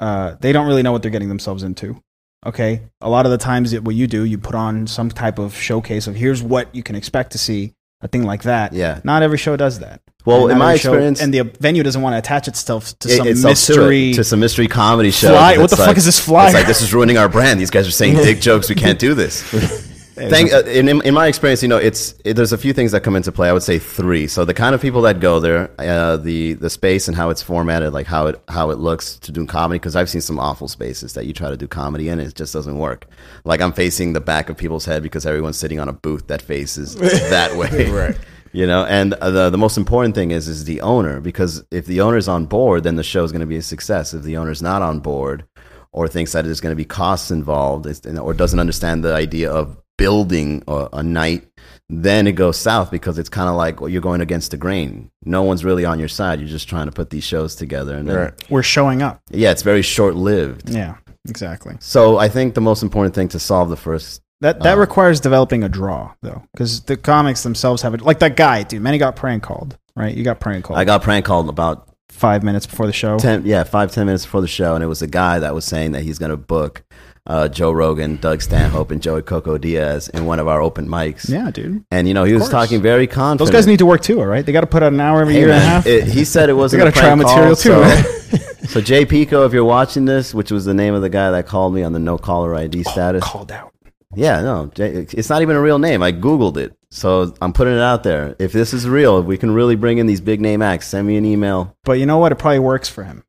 [0.00, 2.00] Uh, they don't really know what they're getting themselves into.
[2.46, 5.40] Okay, a lot of the times, it, what you do, you put on some type
[5.40, 8.72] of showcase of here's what you can expect to see, a thing like that.
[8.72, 9.00] Yeah.
[9.02, 10.02] Not every show does that.
[10.24, 13.08] Well, And in my show- experience- and the venue doesn't want to attach itself to
[13.08, 14.12] It- some it's up to it, mystery.
[14.14, 16.46] to, some mystery comedy show Fly- what the fuck is this flyer?
[16.46, 18.98] it's like this is ruining our brand these guys are saying dick jokes we can't
[19.00, 19.42] do this
[20.18, 23.02] Thank, uh, in, in my experience, you know, it's it, there's a few things that
[23.02, 23.48] come into play.
[23.48, 24.26] I would say three.
[24.26, 27.42] So the kind of people that go there, uh, the the space and how it's
[27.42, 29.78] formatted, like how it how it looks to do comedy.
[29.78, 32.34] Because I've seen some awful spaces that you try to do comedy in, and it
[32.34, 33.06] just doesn't work.
[33.44, 36.42] Like I'm facing the back of people's head because everyone's sitting on a booth that
[36.42, 36.94] faces
[37.30, 37.90] that way.
[37.90, 38.16] Right.
[38.52, 42.00] You know, and the the most important thing is is the owner because if the
[42.00, 44.14] owner's on board, then the show is going to be a success.
[44.14, 45.44] If the owner's not on board,
[45.92, 49.76] or thinks that there's going to be costs involved, or doesn't understand the idea of
[49.98, 51.46] building a, a night,
[51.90, 55.10] then it goes south because it's kind of like well, you're going against the grain.
[55.24, 56.40] No one's really on your side.
[56.40, 58.50] You're just trying to put these shows together, and then, Right.
[58.50, 59.20] We're showing up.
[59.30, 60.70] yeah, it's very short lived.
[60.70, 60.94] Yeah,
[61.28, 61.76] exactly.
[61.80, 65.20] So I think the most important thing to solve the first That that Uh, requires
[65.20, 68.00] developing a draw though, because the comics themselves have it.
[68.02, 68.80] Like that guy, dude.
[68.82, 70.14] Manny got prank called, right?
[70.14, 70.78] You got prank called.
[70.78, 73.18] I got prank called about five minutes before the show.
[73.18, 75.64] ten, yeah, five ten minutes before the show, and it was a guy that was
[75.64, 76.82] saying that he's going to book
[77.28, 81.28] uh, Joe Rogan, Doug Stanhope, and Joey Coco Diaz in one of our open mics.
[81.28, 81.84] Yeah, dude.
[81.90, 83.38] And you know he was talking very confident.
[83.38, 84.44] Those guys need to work too, all right?
[84.44, 85.86] They got to put out an hour every Hey, year and a half.
[85.86, 86.82] it- he said it wasn't.
[86.82, 90.50] They a gotta try material too, So, so Jay Pico, if you're watching this, which
[90.50, 93.22] was the name of the guy that called me on the no caller ID status.
[93.24, 93.72] Called out.
[94.14, 96.02] Yeah, no, it's not even a real name.
[96.02, 98.34] I googled it, so I'm putting it out there.
[98.38, 101.06] If this is real, if we can really bring in these big name acts, send
[101.06, 101.76] me an email.
[101.84, 102.32] But you know what?
[102.32, 103.22] It probably works for him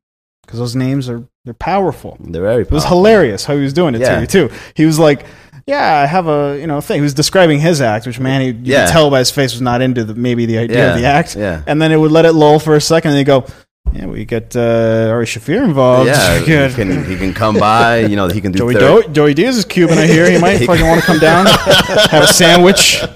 [0.50, 2.16] because those names are they're powerful.
[2.20, 2.62] They're very.
[2.62, 4.16] It was hilarious how he was doing it Yeah.
[4.16, 4.50] to you too.
[4.74, 5.24] He was like,
[5.66, 8.48] "Yeah, I have a you know thing." He was describing his act, which man, he,
[8.48, 8.86] you Yeah.
[8.86, 11.06] could tell by his face was not into the maybe the idea Yeah, of the
[11.06, 11.36] act.
[11.36, 11.62] yeah.
[11.66, 13.46] And then it would let it lull for a second, and they go,
[13.92, 16.08] "Yeah, we get uh, Ari Shaffir involved.
[16.08, 18.00] Yeah, he can, he can come by.
[18.00, 18.58] You know, he can do.
[18.58, 19.96] Joey Do- Joey Diaz is Cuban.
[19.98, 23.00] I hear he might He- fucking want to come down, have a sandwich.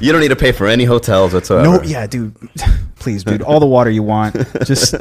[0.00, 1.64] You don't need to pay for any hotels whatsoever.
[1.78, 2.32] No, yeah, dude.
[3.00, 3.42] Please, dude.
[3.42, 4.36] All the water you want.
[4.64, 4.94] Just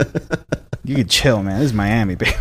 [0.88, 1.60] you could chill, man.
[1.60, 2.32] This is Miami, baby.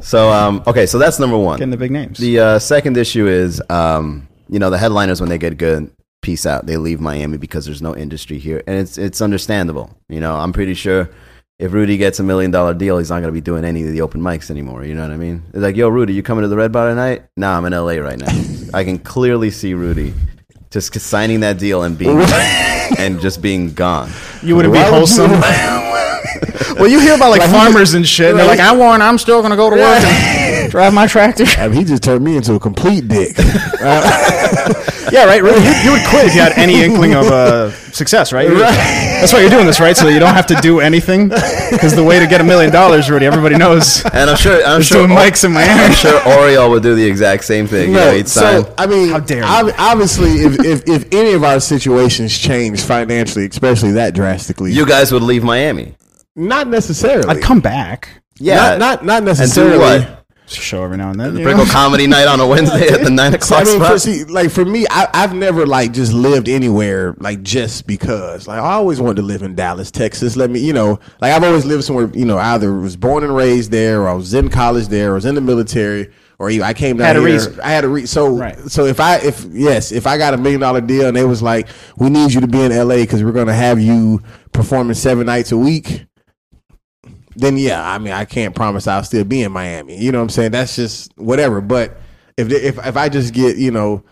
[0.00, 1.58] So, um, okay, so that's number one.
[1.58, 2.18] Getting the big names.
[2.18, 6.46] The uh, second issue is, um, you know, the headliners when they get good, peace
[6.46, 6.66] out.
[6.66, 9.96] They leave Miami because there's no industry here, and it's it's understandable.
[10.08, 11.08] You know, I'm pretty sure
[11.58, 13.92] if Rudy gets a million dollar deal, he's not going to be doing any of
[13.92, 14.84] the open mics anymore.
[14.84, 15.42] You know what I mean?
[15.48, 17.24] It's like, yo, Rudy, you coming to the Red Bar tonight?
[17.36, 18.32] Nah, I'm in LA right now.
[18.74, 20.12] I can clearly see Rudy
[20.70, 22.20] just signing that deal and being
[22.98, 24.10] and just being gone.
[24.42, 25.30] you wouldn't be wholesome.
[26.42, 29.18] you- well, you hear about like farmers and shit, and they're like, "I want, I'm
[29.18, 31.44] still gonna go to work." And drive my tractor.
[31.58, 33.36] I mean, he just turned me into a complete dick.
[35.12, 35.42] yeah, right.
[35.42, 38.48] Really, you, you would quit if you had any inkling of uh, success, right?
[38.48, 39.96] You- That's why you're doing this, right?
[39.96, 41.28] So you don't have to do anything.
[41.28, 44.04] Because the way to get a million dollars, Rudy, everybody knows.
[44.06, 45.80] And I'm sure I'm sure doing mics in Miami.
[45.82, 47.90] I'm sure Oriole would do the exact same thing.
[47.90, 51.12] you know, No, he'd sign- so I mean, How dare ob- obviously, if, if if
[51.12, 55.94] any of our situations change financially, especially that drastically, you guys would leave Miami.
[56.36, 57.28] Not necessarily.
[57.28, 59.78] I'd come back, Yeah, not not not and do necessarily.
[59.78, 60.12] what?
[60.48, 61.36] show every now and then.
[61.36, 63.90] you Brickell comedy night on a Wednesday at the nine o'clock I mean, spot.
[63.94, 68.46] for, see, like for me, I, I've never like just lived anywhere like just because.
[68.46, 70.36] Like I always wanted to live in Dallas, Texas.
[70.36, 72.08] Let me, you know, like I've always lived somewhere.
[72.14, 75.14] You know, either was born and raised there, or I was in college there, or
[75.14, 77.28] was in the military, or you- I came down Had a here.
[77.32, 77.60] reason.
[77.60, 78.06] I had a reason.
[78.06, 78.56] So, Right.
[78.70, 81.42] so if I, if yes, if I got a million dollar deal and they was
[81.42, 83.02] like, we need you to be in L.A.
[83.02, 84.22] because we're going to have you
[84.52, 86.04] performing seven nights a week.
[87.38, 89.96] Then yeah, I mean, I can't promise I'll still be in Miami.
[89.98, 90.52] You know what I'm saying?
[90.52, 91.60] That's just whatever.
[91.60, 91.96] But
[92.36, 94.02] if they, if if I just get you know,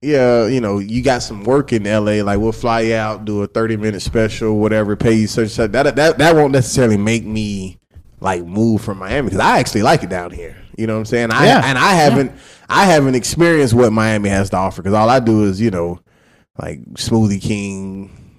[0.00, 2.22] yeah, you know, you got some work in L.A.
[2.22, 5.72] Like we'll fly you out, do a 30 minute special, whatever, pay you such such.
[5.72, 7.78] That that that won't necessarily make me
[8.20, 10.56] like move from Miami because I actually like it down here.
[10.78, 11.30] You know what I'm saying?
[11.30, 11.62] I Yeah.
[11.64, 12.32] and I haven't
[12.68, 16.00] I haven't experienced what Miami has to offer because all I do is you know
[16.58, 18.29] like Smoothie King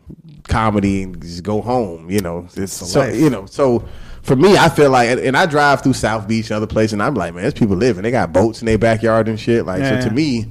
[0.47, 2.09] comedy and just go home.
[2.09, 3.15] You know, it's so life.
[3.15, 3.85] you know so.
[4.23, 6.93] For me, I feel like, and- and I drive through South Beach and other places,
[6.93, 8.03] and I'm like, man, there's people living.
[8.03, 9.65] They got boats in their backyard and shit.
[9.65, 9.99] Like, Yeah.
[9.99, 10.45] so to me,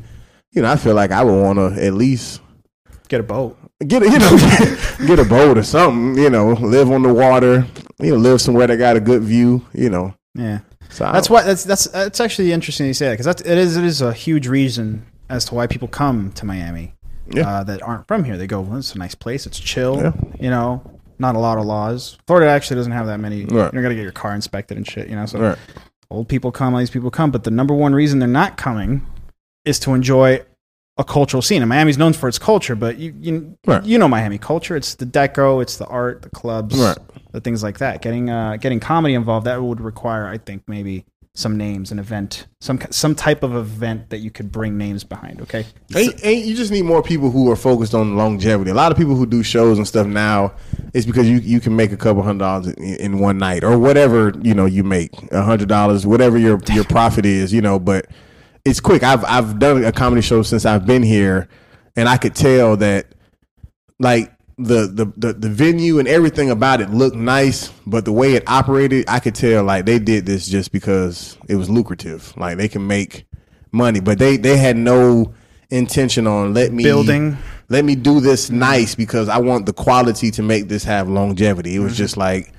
[0.50, 2.40] you know, I feel like I would want to at least
[3.09, 3.57] Get a boat.
[3.87, 4.37] get a, you know
[5.07, 6.20] get a boat or something.
[6.20, 7.64] You know, live on the water.
[8.00, 9.64] You know, live somewhere that got a good view.
[9.72, 10.59] You know, Yeah.
[10.88, 13.76] so That's why that's that's that's actually interesting you say that because that's it is
[13.76, 16.94] it is a huge reason as to why people come to Miami
[17.33, 17.49] Yeah.
[17.49, 18.37] uh, that aren't from here.
[18.37, 19.47] They go, well, it's a nice place.
[19.47, 19.99] It's chill.
[19.99, 20.12] Yeah.
[20.40, 20.83] You know,
[21.19, 22.19] not a lot of laws.
[22.27, 23.45] Florida actually doesn't have that many.
[23.45, 23.73] Right.
[23.73, 25.09] You're gonna get your car inspected and shit.
[25.09, 25.59] You know, so Right.
[26.11, 27.31] old people come, all these people come.
[27.31, 29.07] But the number one reason they're not coming
[29.64, 30.43] is to enjoy
[30.97, 31.62] a cultural scene.
[31.62, 33.83] And Miami's known for its culture, but you you, Right.
[33.85, 34.77] you know Miami culture.
[34.77, 36.77] It's the deco, it's the art, the clubs,
[37.33, 38.03] the things like that.
[38.03, 42.47] Getting uh, getting comedy involved that would require, I think, maybe some names, an event,
[42.61, 45.40] some some type of event that you could bring names behind.
[45.43, 45.64] Okay,
[45.95, 48.71] Ain't, ain't you just need more people who are focused on longevity.
[48.71, 50.53] A lot of people who do shows and stuff now
[50.93, 53.79] is because you you can make a couple hundred dollars in, in one night or
[53.79, 57.79] whatever you know you make a hundred dollars whatever your your profit is you know.
[57.79, 58.07] But
[58.64, 59.03] it's quick.
[59.03, 61.49] I've I've done a comedy show since I've been here,
[61.97, 63.07] and I could tell that
[64.01, 68.35] like the, the the the venue and everything about it looked nice, but the way
[68.35, 72.37] it operated, I could tell like they did this just because it was lucrative.
[72.37, 73.25] Like they can make
[73.73, 75.33] money, but they they had no
[75.70, 77.38] intention on let me Building.
[77.68, 81.77] Let me do this nice because I want the quality to make this have longevity.
[81.77, 81.99] It was mm-hmm.
[81.99, 82.53] just like,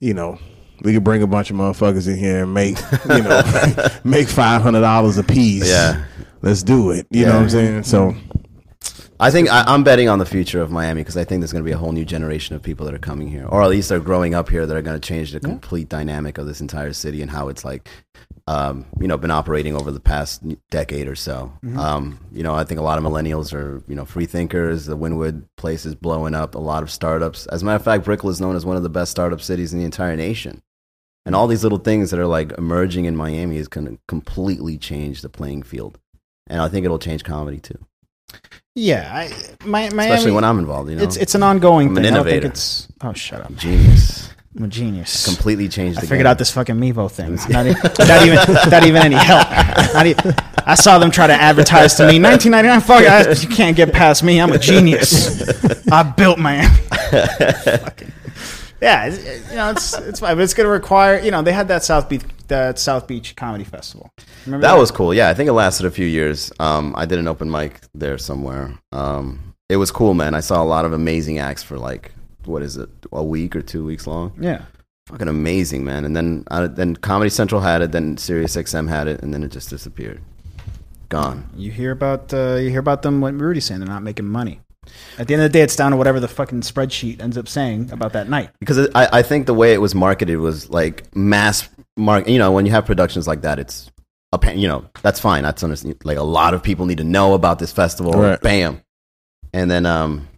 [0.00, 0.38] you know,
[0.82, 2.76] we could bring a bunch of motherfuckers in here and make,
[3.08, 5.68] you know, make five hundred dollars a piece.
[5.68, 6.04] Yeah.
[6.42, 7.06] let's do it.
[7.10, 7.82] You know what I'm saying?
[7.84, 8.14] So
[9.18, 11.64] I think I, I'm betting on the future of Miami because I think there's going
[11.64, 13.88] to be a whole new generation of people that are coming here, or at least
[13.88, 16.92] they're growing up here that are going to change the complete dynamic of this entire
[16.92, 17.88] city and how it's like,
[18.46, 21.50] um, you know, been operating over the past decade or so.
[21.78, 24.84] Um, you know, I think a lot of millennials are, you know, free thinkers.
[24.84, 26.54] The Wynwood place is blowing up.
[26.54, 27.46] A lot of startups.
[27.46, 29.72] As a matter of fact, Brickell is known as one of the best startup cities
[29.72, 30.62] in the entire nation.
[31.24, 34.76] And all these little things that are like emerging in Miami is going to completely
[34.76, 35.98] change the playing field.
[36.46, 37.78] And I think it'll change comedy too
[38.74, 39.30] yeah, I,
[39.64, 40.90] my, Miami, especially when I'm involved.
[40.90, 42.12] You know, it's it's an ongoing I'm an thing.
[42.12, 42.52] I don't think innovator.
[42.52, 44.30] it's oh shut up, genius.
[44.56, 45.26] I'm a genius.
[45.26, 45.98] Completely changed.
[45.98, 46.26] I figured game.
[46.28, 47.34] out this fucking Mevo thing.
[47.52, 47.74] Not, e-
[48.06, 49.46] not even, not even any help.
[49.92, 50.14] Not e-
[50.64, 52.18] I saw them try to advertise to me.
[52.18, 52.80] 1999.
[52.80, 54.40] Fuck, I, you can't get past me.
[54.40, 55.42] I'm a genius.
[55.92, 56.74] I built Miami.
[58.80, 61.18] Yeah, it's, you know it's it's fine, but it's going to require.
[61.18, 64.10] You know, they had that South Beach that South Beach Comedy Festival.
[64.44, 65.12] Remember That was cool.
[65.14, 66.52] Yeah, I think it lasted a few years.
[66.60, 68.78] Um, I did an open mic there somewhere.
[68.92, 70.34] Um, it was cool, man.
[70.34, 72.12] I saw a lot of amazing acts for like
[72.44, 74.32] what is it, a week or two weeks long.
[74.40, 74.62] yeah.
[75.06, 76.04] Fucking amazing, man.
[76.04, 79.44] And then uh, then Comedy Central had it, then Sirius XM had it, and then
[79.44, 80.20] it just disappeared.
[81.08, 81.48] Gone.
[81.54, 83.20] You hear about uh, you hear about them.
[83.20, 84.60] What Rudy's saying, they're not making money.
[85.18, 87.48] At the end of the day, it's down to whatever the fucking spreadsheet ends up
[87.48, 88.50] saying about that night.
[88.60, 92.28] because I, I think the way it was marketed was like mass mark.
[92.28, 93.90] You know, when you have productions like that, it's
[94.32, 95.42] a pa- you know that's fine.
[95.42, 95.96] That's understand.
[96.04, 98.12] Like a lot of people need to know about this festival.
[98.12, 98.40] Right.
[98.40, 98.82] Bam,
[99.52, 100.28] and then um,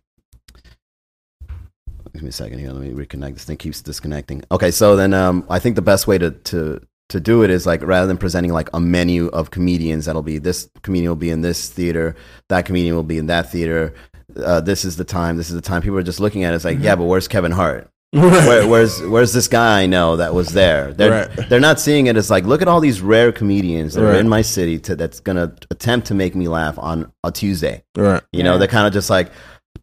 [2.13, 2.71] give me a second here.
[2.71, 3.35] Let me reconnect.
[3.35, 4.43] This thing keeps disconnecting.
[4.51, 7.65] Okay, so then um, I think the best way to to to do it is
[7.67, 11.31] like rather than presenting like a menu of comedians that'll be this comedian will be
[11.31, 12.15] in this theater,
[12.49, 13.95] that comedian will be in that theater.
[14.39, 15.37] Uh, this is the time.
[15.37, 15.83] This is the time.
[15.83, 16.57] People are just looking at it.
[16.57, 17.89] It's like, yeah, but where's Kevin Hart?
[18.13, 20.95] Where, where's where's this guy I know that was there?
[20.95, 21.49] They're Right.
[21.51, 24.21] they're not seeing it as like look at all these rare comedians that are Right.
[24.21, 27.83] in my city to, that's gonna attempt to make me laugh on a Tuesday.
[27.95, 28.23] Right.
[28.33, 29.31] You know, they're kind of just like,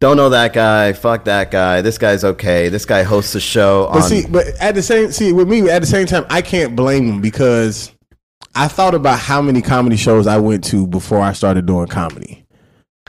[0.00, 1.82] don't know that guy, fuck that guy.
[1.82, 2.68] This guy's okay.
[2.68, 4.08] This guy hosts a show But on.
[4.08, 7.06] see, but at the same see with me at the same time, I can't blame
[7.06, 7.92] them because
[8.56, 12.44] I thought about how many comedy shows I went to before I started doing comedy,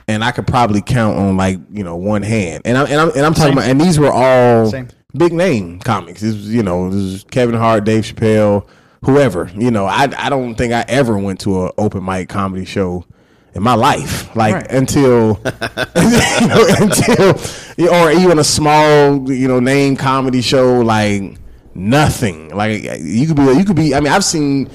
[0.08, 2.64] and I could probably count on like you know one hand.
[2.66, 3.58] And I'm and I'm, and I'm talking Same.
[3.58, 4.88] about and these were all Same.
[5.16, 6.22] big name comics.
[6.22, 8.68] This was, you know this was Kevin Hart, Dave Chappelle,
[9.06, 9.50] whoever.
[9.56, 13.06] You know, I I don't think I ever went to an open mic comedy show.
[13.54, 14.72] In my life, like Right.
[14.72, 15.40] until,
[15.96, 21.40] you know, until, or even a small, you know, name comedy show, like
[21.74, 22.50] nothing.
[22.56, 23.96] Like you could be, you could be.
[23.96, 24.70] I mean, I've seen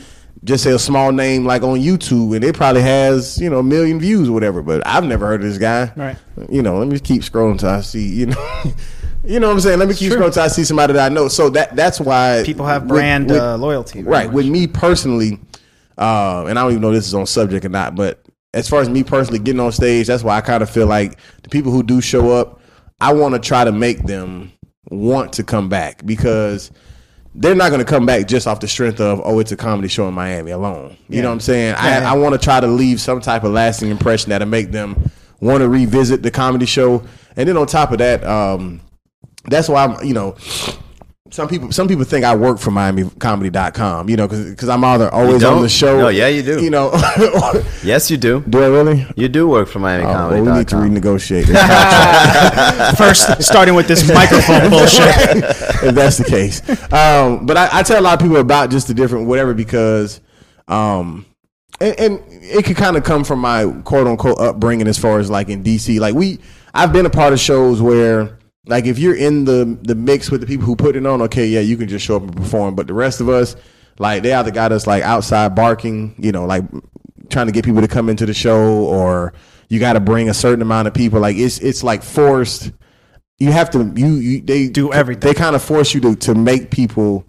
[0.45, 3.63] just say a small name like on YouTube, and it probably has you know a
[3.63, 4.63] million views or whatever.
[4.63, 5.93] But I've never heard of this guy.
[5.97, 6.17] Right.
[6.51, 8.07] You know, let me keep scrolling till I see.
[8.09, 8.63] You know.
[9.25, 9.79] You know what I'm saying?
[9.79, 10.21] Let me keep True.
[10.21, 11.29] scrolling till I see somebody that I know.
[11.29, 14.03] So that that's why People have brand with- uh, loyalty.
[14.03, 14.35] right much.
[14.35, 15.39] with me personally
[15.97, 18.19] uh and i don't even know if this is on subject or not but
[18.55, 21.19] as far as me personally getting on stage that's why i kind of feel like
[21.43, 22.61] the people who do show up
[23.01, 24.51] i want to try to make them
[24.91, 26.73] want to come back because
[27.35, 29.89] they're not going to come back just off the strength of oh it's a comedy
[29.89, 30.97] show in miami alone.
[31.09, 31.75] You know what i'm saying?
[31.75, 32.11] Yeah, yeah.
[32.11, 35.11] i, I want to try to leave some type of lasting impression that'll make them
[35.41, 37.05] want to revisit the comedy show.
[37.37, 38.81] And then on top of that um
[39.45, 40.37] that's why i'm you know
[41.33, 45.43] some people some people think I work for MiamiComedy.com, you know, because I'm either always
[45.43, 45.99] on the show.
[45.99, 46.63] No, yeah, you do.
[46.63, 46.91] You know,
[47.83, 48.41] yes, you do.
[48.49, 49.07] do I really?
[49.17, 50.43] You do work for Miami Oh, Comedy.
[50.43, 55.07] well, we need to renegotiate this contract First, starting with this microphone bullshit.
[55.83, 56.61] if that's the case.
[56.93, 60.21] Um, but I, I tell a lot of people about just the different whatever because,
[60.69, 61.25] um,
[61.81, 65.31] and, and it could kind of come from my quote unquote upbringing as far as
[65.31, 65.99] like in DC.
[65.99, 66.41] Like we,
[66.75, 70.41] I've been a part of shows where like if you're in the the mix with
[70.41, 72.75] the people who put it on, okay, yeah, you can just show up and perform.
[72.75, 73.57] But the rest of us,
[73.99, 76.65] like they either got us like outside barking, you know, like
[77.31, 79.33] trying to get people to come into the show, or
[79.69, 81.21] you got to bring a certain amount of people.
[81.21, 82.71] Like it's it's like forced.
[83.39, 85.21] You have to you, you they Do everything.
[85.21, 87.27] They kind of force you to to make people.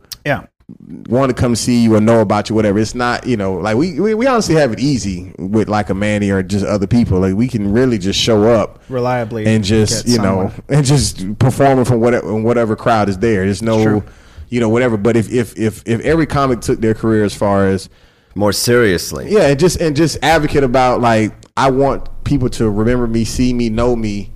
[1.08, 2.80] Want to come see you or know about you, whatever.
[2.80, 5.94] It's not, you know, like we, we, we honestly have it easy with like a
[5.94, 7.20] Manny or just other people.
[7.20, 9.46] Like we can really just show up Reliably.
[9.46, 10.64] and just, you know, someone.
[10.70, 13.46] and just performing from whatever, whatever crowd is there.
[13.46, 14.04] There's no, True.
[14.50, 14.98] you know, whatever.
[14.98, 17.90] But if, if, if, if every comic took their career as far as,
[18.36, 19.32] More seriously.
[19.32, 23.54] yeah, and just, and just advocate about like, I want people to remember me, see
[23.54, 24.33] me, know me.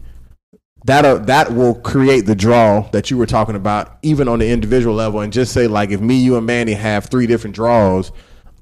[0.88, 4.96] That that will create the draw that you were talking about, even on the individual
[4.96, 8.12] level, and just say like, if me, you, and Manny have three different draws,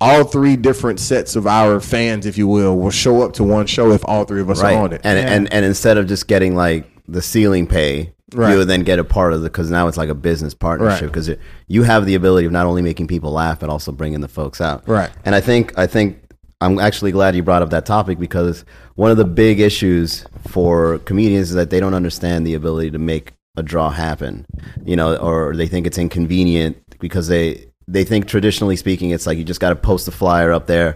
[0.01, 3.67] all three different sets of our fans, if you will, will show up to one
[3.67, 4.75] show if all three of us right.
[4.75, 5.01] are on it.
[5.03, 8.51] And, and and instead of just getting like the ceiling pay, Right.
[8.51, 11.01] you would then get a part of the because now it's like a business partnership
[11.03, 11.07] Right.
[11.11, 11.29] because
[11.67, 14.59] you have the ability of not only making people laugh but also bringing the folks
[14.59, 14.85] out.
[14.89, 15.11] Right.
[15.23, 16.17] And I think I think
[16.61, 18.63] I'm actually glad you brought up that topic because
[18.95, 22.97] one of the big issues for comedians is that they don't understand the ability to
[22.99, 24.45] make a draw happen,
[24.85, 29.37] you know, or they think it's inconvenient because they they think traditionally speaking it's like
[29.37, 30.95] you just got to post a flyer up there,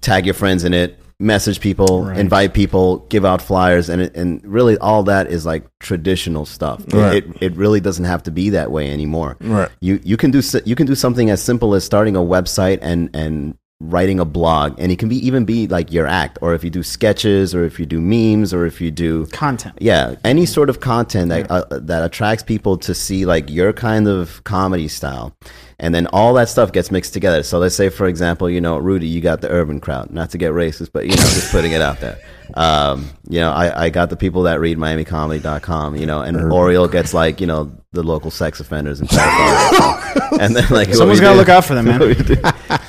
[0.00, 4.42] tag your friends in it, message people, invite people, give out flyers, and it, and
[4.46, 6.84] really all that is like traditional stuff.
[6.88, 7.16] It- Right.
[7.16, 9.36] It, it really doesn't have to be that way anymore.
[9.40, 9.68] Right.
[9.80, 13.10] You you can do you can do something as simple as starting a website and
[13.14, 16.62] and writing a blog, and it can be even be like your act, or if
[16.62, 19.74] you do sketches, or if you do memes, or if you do Content.
[19.80, 24.06] yeah, any sort of content that uh, that attracts people to see like your kind
[24.06, 25.34] of comedy style,
[25.78, 27.42] and then all that stuff gets mixed together.
[27.42, 30.10] So let's say, for example, you know, Rudy, you got the urban crowd.
[30.10, 32.18] Not to get racist, but you know, just putting it out there.
[32.54, 35.96] Um, you know, I, I got the people that read MiamiComedy.com.
[35.96, 40.30] You know, and Oriole gets like you know the local sex offenders and pedophiles.
[40.40, 42.00] and then like what Someone's we gotta look out for them, man.
[42.00, 42.14] we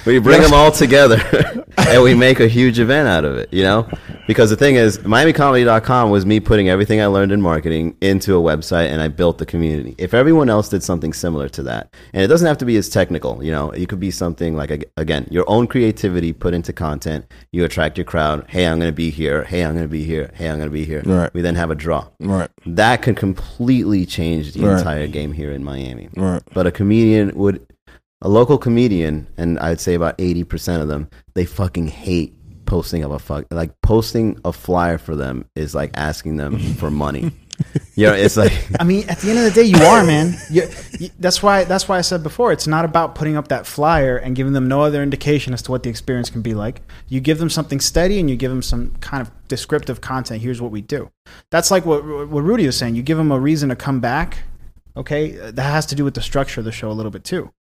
[0.06, 1.18] we bring them all together
[1.78, 3.88] and we make a huge event out of it, you know?
[4.28, 8.42] Because the thing is, MiamiComedy.com was me putting everything I learned in marketing into a
[8.42, 9.96] website and I built the community.
[9.98, 12.90] If everyone else did something similar to that, and it doesn't have to be as
[12.90, 17.26] technical, you know, it could be something like, again, your own creativity put into content.
[17.52, 18.46] You attract your crowd.
[18.50, 19.44] Hey, I'm going to be here.
[19.44, 20.32] Hey, I'm going to be here.
[20.36, 21.02] Hey, I'm going to be here.
[21.06, 21.34] Right.
[21.34, 22.08] We then have a draw.
[22.20, 22.50] Right.
[22.66, 24.78] That can completely change the Right.
[24.78, 26.10] entire game here in Miami.
[26.16, 26.42] Right.
[26.54, 27.66] But a comedian would,
[28.22, 33.12] a local comedian, and I'd say about 80% of them, they fucking hate posting of
[33.12, 33.46] a fuck.
[33.52, 37.32] Like posting a flyer for them is like asking them for money.
[37.94, 40.36] You know, it's like, I mean, at the end of the day, you are man.
[40.50, 41.64] You, you, that's why.
[41.64, 42.52] That's why I said before.
[42.52, 45.72] It's not about putting up that flyer and giving them no other indication as to
[45.72, 46.82] what the experience can be like.
[47.08, 50.42] You give them something steady, and you give them some kind of descriptive content.
[50.42, 51.12] Here's what we do.
[51.52, 52.96] That's like what what Rudy was saying.
[52.96, 54.40] You give them a reason to come back.
[54.98, 57.52] Okay, that has to do with the structure of the show a little bit too.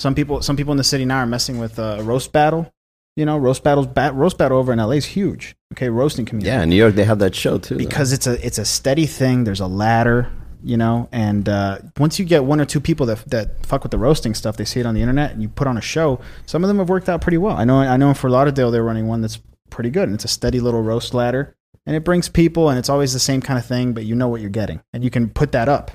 [0.00, 2.72] Some people, some people in the city now are messing with uh, roast battle.
[3.16, 5.54] You know, roast battles, bat, roast battle over in LA is huge.
[5.74, 7.74] Okay, roasting community Yeah, in New York they have that show too.
[7.74, 7.78] though.
[7.78, 9.44] because it's a it's a steady thing.
[9.44, 10.30] There's a ladder,
[10.62, 13.90] you know, and uh, once you get one or two people that that fuck with
[13.90, 16.18] the roasting stuff, they see it on the internet, and you put on a show.
[16.46, 17.56] Some of them have worked out pretty well.
[17.56, 20.24] I know I know in Fort Lauderdale they're running one that's pretty good, and it's
[20.24, 23.58] a steady little roast ladder, and it brings people, and it's always the same kind
[23.58, 25.90] of thing, but you know what you're getting, and you can put that up.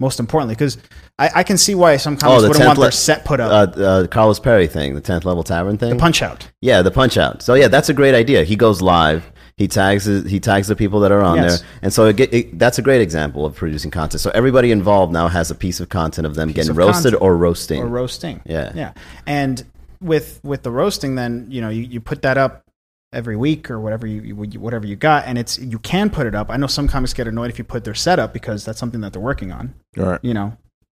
[0.00, 0.78] Most importantly, because
[1.18, 3.76] I, I can see why some comics Oh, wouldn't want 10th their set put up.
[3.76, 5.90] uh, uh, Carlos Perry thing, the tenth level tavern thing.
[5.90, 6.48] the punch out.
[6.62, 7.42] Yeah, the punch out.
[7.42, 8.42] So yeah, that's a great idea.
[8.42, 9.30] He goes live.
[9.58, 11.60] He tags he tags the people that are on Yes.
[11.60, 14.22] there, and so it, get- it, that's a great example of producing content.
[14.22, 17.36] So everybody involved now has a piece of content of them getting of roasted or
[17.36, 17.82] roasting.
[17.82, 18.40] or roasting.
[18.46, 18.72] Yeah.
[18.74, 18.92] yeah.
[19.26, 19.62] And
[20.00, 22.64] with with the roasting, then you know you, you put that up
[23.12, 26.34] every week or whatever you, you whatever you got, and it's you can put it
[26.34, 26.50] up.
[26.50, 29.12] I know some comics get annoyed if you put their setup because that's something that
[29.12, 29.74] they're working on.
[29.96, 30.20] Right.
[30.22, 30.56] You know,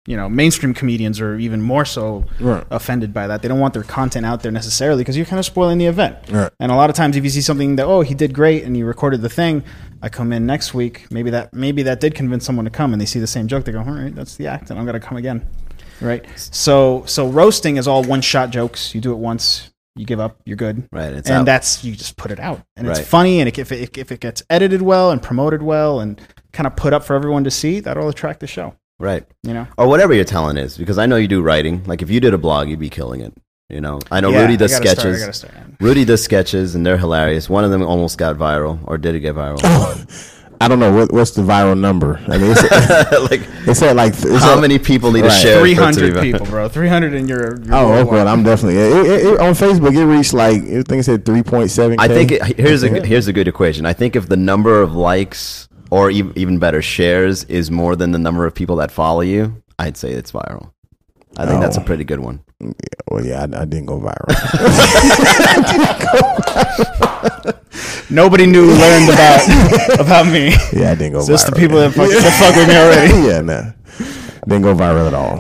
[0.08, 2.66] you know, mainstream comedians are even more so Right.
[2.72, 3.42] offended by that.
[3.42, 6.18] They don't want their content out there necessarily because you're kind of spoiling the event.
[6.30, 6.52] Right.
[6.60, 8.76] And a lot of times, if you see something that oh he did great and
[8.76, 9.64] you recorded the thing,
[10.02, 11.06] I come in next week.
[11.12, 13.66] Maybe that maybe that did convince someone to come, and they see the same joke.
[13.66, 15.46] They go, all right, that's the act, and I'm gonna come again.
[16.02, 16.26] Right.
[16.36, 18.94] So so roasting is all one shot jokes.
[18.96, 20.88] You do it once, you give up, you're good.
[20.92, 21.46] Right, it's and out.
[21.46, 23.40] that's you just put it out, and it's funny.
[23.40, 26.20] And it, if it, if it gets edited well and promoted well and
[26.54, 28.76] kind of put up for everyone to see, that'll attract the show.
[29.00, 29.26] right.
[29.44, 29.68] You know.
[29.78, 31.84] Or whatever your talent is, because I know you do writing.
[31.86, 33.34] Like if you did a blog, you'd be killing it.
[33.70, 35.38] You know, I know Yeah, Rudy does gotta start, sketches.
[35.38, 35.54] start.
[35.80, 37.50] Rudy does sketches, and they're hilarious.
[37.50, 39.62] One of them almost got viral, or did it get viral?
[40.62, 42.18] I don't know what, what's the viral number.
[42.28, 42.62] I mean, it's,
[43.32, 45.42] like it's at like it's how at- many people need to Right.
[45.42, 45.58] share?
[45.58, 46.22] it Three for it to be hundred viral?
[46.32, 46.70] people, bro.
[46.70, 47.60] Three hundred in your.
[47.64, 48.14] your Oh, worldwide.
[48.14, 49.96] well, I'm definitely it, it, it, on Facebook.
[49.96, 52.00] It reached like I think it said three point seven.
[52.00, 53.86] I think it, here's a here's a good equation.
[53.86, 58.12] I think if the number of likes or ev- even better shares is more than
[58.12, 60.72] the number of people that follow you, I'd say it's viral.
[61.38, 61.84] I think that's a Oh.
[61.84, 62.42] pretty good one.
[63.10, 64.28] Well, yeah, I, I didn't go viral.
[68.10, 69.42] Nobody knew learned about
[70.00, 70.50] about me.
[70.74, 71.32] yeah, I didn't go It's viral.
[71.32, 73.14] just the people that fuck, that fuck with me already.
[73.28, 73.72] yeah, nah.
[74.48, 75.38] Didn't go viral at all.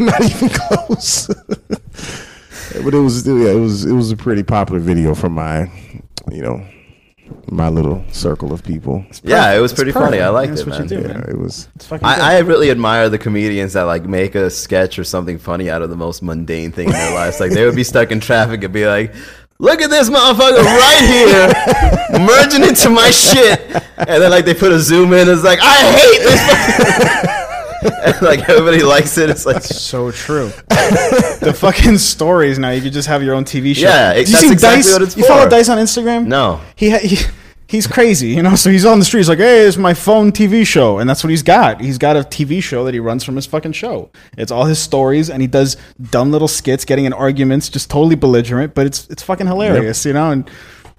[0.00, 1.26] Not even close.
[1.28, 5.70] but it was yeah, it was it was a pretty popular video from my
[6.30, 6.64] you know
[7.50, 9.04] my little circle of people.
[9.22, 10.20] Yeah, it was pretty funny.
[10.20, 10.82] I liked That's it, what man.
[10.88, 11.24] you do, Yeah, man.
[11.28, 12.06] it was It's fucking.
[12.06, 15.82] I, I really admire the comedians that like make a sketch or something funny out
[15.82, 17.40] of the most mundane thing in their lives.
[17.40, 19.14] Like they would be stuck in traffic and be like,
[19.58, 21.04] "Look at this motherfucker right
[22.12, 23.60] here, merging into my shit,"
[23.96, 25.28] and then like they put a zoom in.
[25.28, 27.34] It's like I hate this.
[28.22, 29.30] like everybody likes it.
[29.30, 30.48] It's like so true.
[30.68, 32.70] the fucking stories now.
[32.70, 33.82] You could just have your own TV show.
[33.88, 34.92] Yeah, Did you that's see exactly Dice?
[34.92, 35.48] what it's you follow.
[35.48, 36.26] Dice on Instagram?
[36.26, 36.60] no.
[36.76, 37.16] He, ha- he
[37.68, 38.54] he's crazy, you know.
[38.56, 39.20] So he's on the street.
[39.20, 41.80] He's like, "Hey, it's my phone TV show," and that's what he's got.
[41.80, 44.10] He's got a TV show that he runs from his fucking show.
[44.36, 45.76] It's all his stories, and he does
[46.10, 48.74] dumb little skits, getting in arguments, just totally belligerent.
[48.74, 50.30] But it's it's fucking hilarious, you know.
[50.30, 50.50] And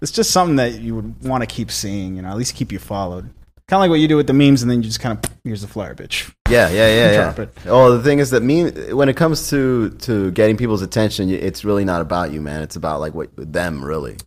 [0.01, 2.29] it's just something that you would want to keep seeing, you know.
[2.29, 3.29] At least keep you followed.
[3.69, 5.31] Kind of like what you do with the memes, and then you just kind of
[5.43, 6.33] here's the flyer, bitch.
[6.49, 7.23] Yeah, yeah, yeah, yeah.
[7.33, 7.57] Drop it.
[7.67, 11.63] Oh, the thing is that me when it comes to to getting people's attention, it's
[11.63, 12.63] really not about you, man.
[12.63, 14.17] It's about like what them really.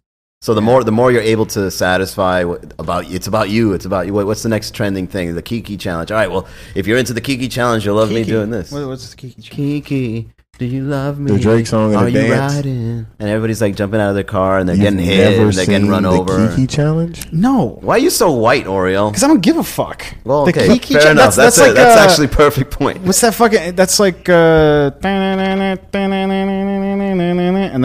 [0.42, 3.72] So the more the more you're able to satisfy what, about it's about you.
[3.72, 4.14] It's about you.
[4.14, 5.34] What, what's the next trending thing?
[5.34, 6.12] The Kiki challenge.
[6.12, 6.30] All right.
[6.30, 8.70] Well, if you're into the Kiki challenge, you'll love me doing this.
[8.70, 9.42] What, what's the Kiki?
[9.42, 9.50] challenge?
[9.50, 10.28] Kiki,
[10.62, 11.32] do you love me?
[11.32, 12.54] The Drake song and Are the you dance.
[12.54, 13.06] riding?
[13.18, 15.38] And everybody's like jumping out of their car and they're You've getting hit.
[15.40, 16.50] And they're getting seen run the over.
[16.50, 17.32] Kiki challenge.
[17.32, 19.10] No, Why are you so white, Oriel?
[19.10, 20.06] because I don't give a fuck.
[20.24, 21.34] Well, The okay, Kiki fair cha- enough.
[21.34, 23.00] That's that's, like that's uh, actually perfect point.
[23.00, 23.74] What's that fucking?
[23.74, 25.02] That's like, uh, and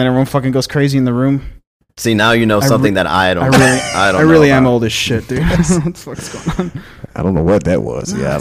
[0.00, 1.42] everyone fucking goes crazy in the room.
[1.96, 3.42] See, now you know I something re- that I don't.
[3.42, 4.20] I really, I don't.
[4.20, 4.70] I really know am about.
[4.74, 5.40] old as shit, dude.
[5.48, 6.82] what the fuck's going on?
[7.18, 8.14] I don't know what that was.
[8.14, 8.38] Yeah, I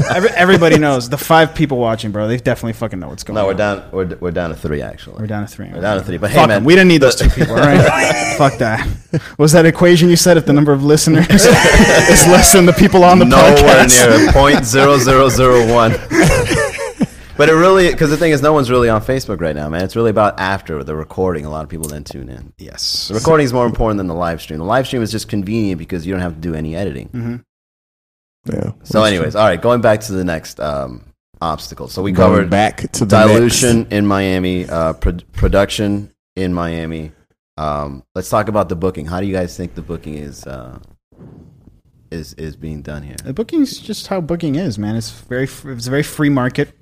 [0.00, 1.08] don't, Every, everybody knows.
[1.08, 3.44] The five people watching, bro, they definitely fucking know what's going on.
[3.44, 3.88] No, we're down.
[3.92, 5.20] We're, we're down to three actually.
[5.20, 5.68] We're down to three.
[5.72, 6.18] We're down to three.
[6.18, 6.64] But hey, Fuck man, 'em.
[6.64, 7.54] we didn't need those two people.
[7.54, 8.86] All right, fuck that.
[9.38, 10.36] Was that equation you said?
[10.36, 13.62] If the number of listeners is less than the people on the podcast?
[13.62, 15.92] Nowhere podcast, near point zero zero zero one.
[17.36, 19.82] But it really, because the thing is, no one's really on Facebook right now, man.
[19.84, 21.44] It's really about after the recording.
[21.44, 22.52] A lot of people then tune in.
[22.56, 23.08] yes.
[23.08, 24.58] The recording is more important than the live stream.
[24.58, 27.08] The live stream is just convenient because you don't have to do any editing.
[27.10, 27.44] Mhm.
[28.52, 28.72] yeah.
[28.84, 31.04] So, anyways, all right, going back to the next um,
[31.42, 31.88] obstacle.
[31.88, 37.12] So we Going covered back to the dilution in Miami, uh, pro- production in Miami.
[37.58, 39.06] Um, let's talk about the booking.
[39.06, 40.78] How do you guys think the booking is uh,
[42.10, 43.16] is is being done here?
[43.24, 44.96] The booking's just how booking is, man.
[44.96, 46.74] It's very it's a very free market.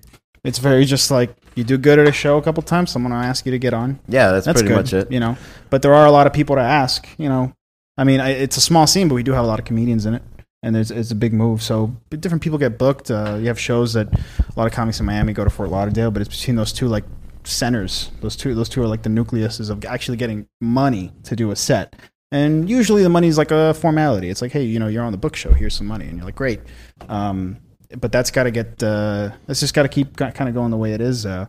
[0.44, 3.20] It's very just like you do good at a show a couple times, someone will
[3.20, 3.98] ask you to get on.
[4.08, 5.10] Yeah, that's, That's pretty good, much it.
[5.10, 5.36] you know.
[5.70, 7.52] But there are a lot of people to ask, you know.
[7.96, 10.04] I mean, I, it's a small scene, but we do have a lot of comedians
[10.04, 10.22] in it,
[10.62, 11.62] and there's it's a big move.
[11.62, 13.10] So different people get booked.
[13.10, 16.10] Uh, you have shows that a lot of comics in Miami go to Fort Lauderdale,
[16.10, 17.04] but it's between those two like
[17.44, 18.10] centers.
[18.20, 21.56] Those two those two are like the nucleuses of actually getting money to do a
[21.56, 21.94] set.
[22.32, 24.28] And usually the money is like a formality.
[24.28, 25.52] It's like, hey, you know, you're on the book show.
[25.52, 26.60] Here's some money, and you're like, great.
[27.08, 27.58] Um,
[27.98, 28.82] but that's got to get.
[28.82, 31.26] Uh, that's just got to keep kind of going the way it is.
[31.26, 31.46] Uh,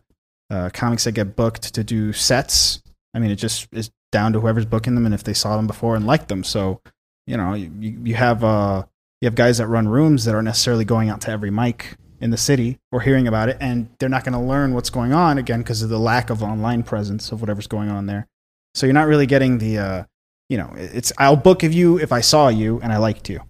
[0.50, 2.82] uh, comics that get booked to do sets.
[3.14, 5.68] I mean, it just is down to whoever's booking them and if they saw them
[5.68, 6.44] before and liked them.
[6.44, 6.82] So,
[7.26, 8.84] you know, you, you have uh,
[9.22, 12.30] you have guys that run rooms that aren't necessarily going out to every mic in
[12.30, 15.38] the city or hearing about it, and they're not going to learn what's going on
[15.38, 18.28] again because of the lack of online presence of whatever's going on there.
[18.74, 20.04] So you're not really getting the, uh,
[20.50, 23.42] you know, it's I'll book of you if I saw you and I liked you.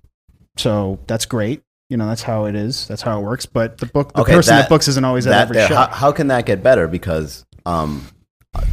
[0.57, 1.61] So that's great.
[1.89, 2.87] You know, that's how it is.
[2.87, 3.45] That's how it works.
[3.45, 5.67] But the book, the Okay, person that, that- books isn't always at that every there,
[5.67, 5.75] show.
[5.75, 6.87] how, how can that get better?
[6.87, 8.05] Because um,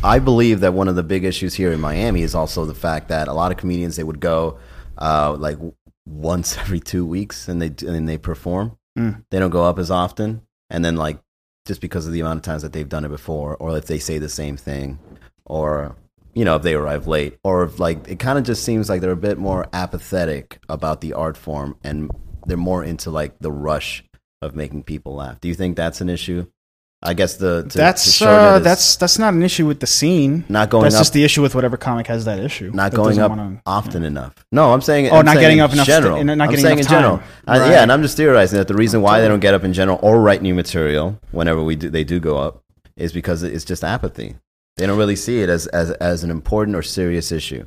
[0.03, 3.09] I believe that one of the big issues here in Miami is also the fact
[3.09, 4.59] that a lot of comedians they would go
[4.99, 5.59] uh, like
[6.07, 8.79] once every two weeks and they and they perform.
[8.99, 9.25] Mm.
[9.31, 11.19] They don't go up as often, and then like
[11.67, 13.99] just because of the amount of times that they've done it before, or if they
[13.99, 14.99] say the same thing,
[15.47, 15.97] or
[16.35, 19.01] you know if they arrive late, or if like it kind of just seems like
[19.01, 22.11] they're a bit more apathetic about the art form and
[22.47, 24.05] they're more into like the rush
[24.41, 25.41] of making people laugh.
[25.41, 26.47] Do you think that's an issue?
[27.05, 29.89] I guess the to, to that's shorten uh, that's that's not an issue with the
[29.89, 30.45] scene.
[30.49, 32.71] not going that's up, just the issue with whatever comic has that issue.
[32.73, 34.35] not that going up wanna- often enough.
[34.53, 36.19] No, I'm saying Oh, I'm not saying getting up enough General.
[36.19, 37.19] and not I'm getting saying enough in general.
[37.19, 37.27] time.
[37.49, 37.71] Uh, Right.
[37.73, 39.99] yeah, and I'm just theorizing that the reason why they don't get up in general
[40.01, 42.63] or write new material whenever we do they do go up
[42.97, 44.37] is because it's just apathy.
[44.77, 47.67] They don't really see it as as as an important or serious issue.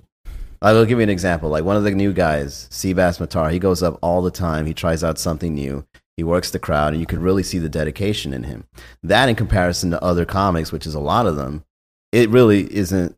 [0.61, 1.49] I'll give you an example.
[1.49, 4.65] Like one of the new guys, Seabass Matar, he goes up all the time.
[4.65, 5.85] He tries out something new.
[6.17, 8.65] He works the crowd, and you can really see the dedication in him.
[9.03, 11.65] That, in comparison to other comics, which is a lot of them,
[12.13, 13.17] it really isn't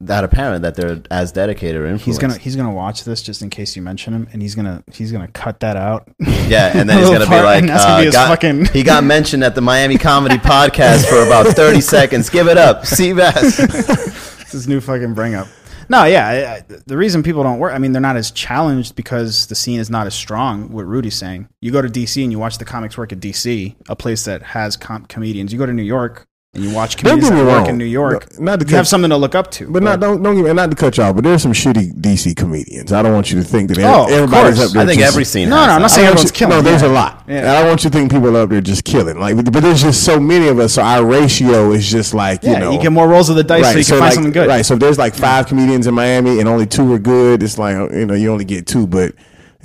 [0.00, 2.04] that apparent that they're as dedicated or influenced.
[2.04, 4.84] He's gonna he's gonna watch this just in case you mention him, and he's gonna
[4.92, 6.08] he's gonna cut that out.
[6.18, 8.64] Yeah, and then he's gonna be like, that's gonna uh, be got- fucking.
[8.66, 12.30] he got mentioned at the Miami Comedy Podcast for about thirty seconds.
[12.30, 14.32] Give it up, Seabass.
[14.46, 15.48] It's his new fucking bring up.
[15.88, 16.26] No, yeah.
[16.26, 19.54] I, I, the reason people don't work, I mean, they're not as challenged because the
[19.54, 20.72] scene is not as strong.
[20.72, 23.74] What Rudy's saying, you go to DC and you watch the comics work at DC,
[23.88, 25.52] a place that has com- comedians.
[25.52, 26.26] You go to New York
[26.56, 27.68] and you watch comedians that work wrong.
[27.68, 28.38] in New York.
[28.38, 29.70] No, not to you have something to look up to.
[29.70, 32.92] But not don't don't not to cut you off, but there's some shitty DC comedians.
[32.92, 34.82] I don't want you to think that Oh, everybody's up there.
[34.82, 35.48] I think just- every scene.
[35.48, 36.56] No, no, I'm not saying everyone's you- killing.
[36.56, 36.88] No, there's Yeah.
[36.88, 37.22] a lot.
[37.28, 37.36] Yeah.
[37.38, 39.18] And I don't want you to think people up there just killing.
[39.20, 42.42] Like, but, but there's just so many of us, so our ratio is just like
[42.42, 42.72] you yeah, know.
[42.72, 44.48] you get more rolls of the dice so you can so find like, something good.
[44.48, 44.64] Right.
[44.64, 47.76] So if there's like five comedians in Miami and only two are good, it's like
[47.92, 49.12] you know you only get two, but.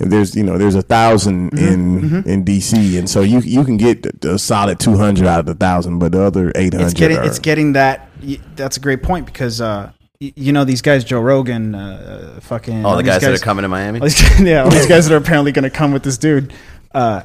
[0.02, 3.64] If there's you know there's a 1000 Mm-hmm, in in DC and so you you
[3.64, 6.86] can get a solid two hundred out of the thousand but the other eight hundred
[6.86, 8.08] it's getting are, it's getting that.
[8.56, 9.92] That's a great point because uh,
[10.22, 13.62] you know these guys, Joe Rogan, uh, fucking All the these guys, that are coming
[13.62, 14.00] to Miami.
[14.00, 16.52] all these, yeah, all these guys that are apparently going to come with this dude.
[16.92, 17.22] Uh,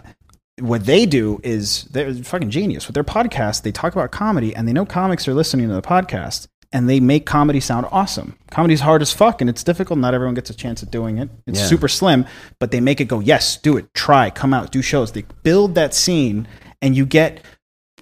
[0.59, 3.61] what they do is they're fucking genius with their podcast.
[3.61, 6.99] They talk about comedy, and they know comics are listening to the podcast, and they
[6.99, 8.35] make comedy sound awesome.
[8.51, 9.99] Comedy's hard as fuck, and it's difficult.
[9.99, 11.29] Not everyone gets a chance at doing it.
[11.45, 11.65] It's Yeah.
[11.67, 12.25] super slim,
[12.59, 13.19] but they make it go.
[13.19, 13.93] Yes, do it.
[13.93, 14.29] Try.
[14.29, 14.71] Come out.
[14.71, 15.11] Do shows.
[15.11, 16.47] They build that scene,
[16.81, 17.41] and you get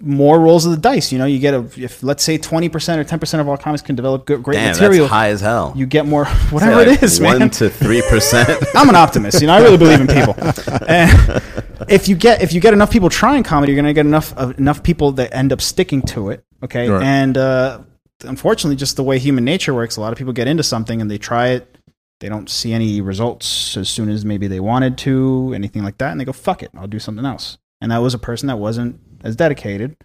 [0.02, 1.10] more rolls of the dice.
[1.10, 3.56] You know, you get a if let's say twenty percent or ten percent of all
[3.56, 5.04] comics can develop good, great Damn, material.
[5.04, 5.72] that's high as hell.
[5.74, 7.50] You get more, whatever Like it is, one man.
[7.50, 8.62] to three percent.
[8.74, 9.40] I'm an optimist.
[9.40, 10.34] You know, I really believe in people.
[10.88, 11.42] And
[11.88, 14.36] if you get if you get enough people trying comedy, you're going to get enough
[14.36, 16.44] of enough people that end up sticking to it.
[16.62, 17.02] Okay, Right.
[17.02, 17.80] and uh,
[18.22, 21.10] unfortunately, just the way human nature works, a lot of people get into something and
[21.10, 21.78] they try it.
[22.20, 26.12] They don't see any results as soon as maybe they wanted to, anything like that,
[26.12, 28.58] and they go, "Fuck it, I'll do something else." And that was a person that
[28.58, 29.96] wasn't as dedicated.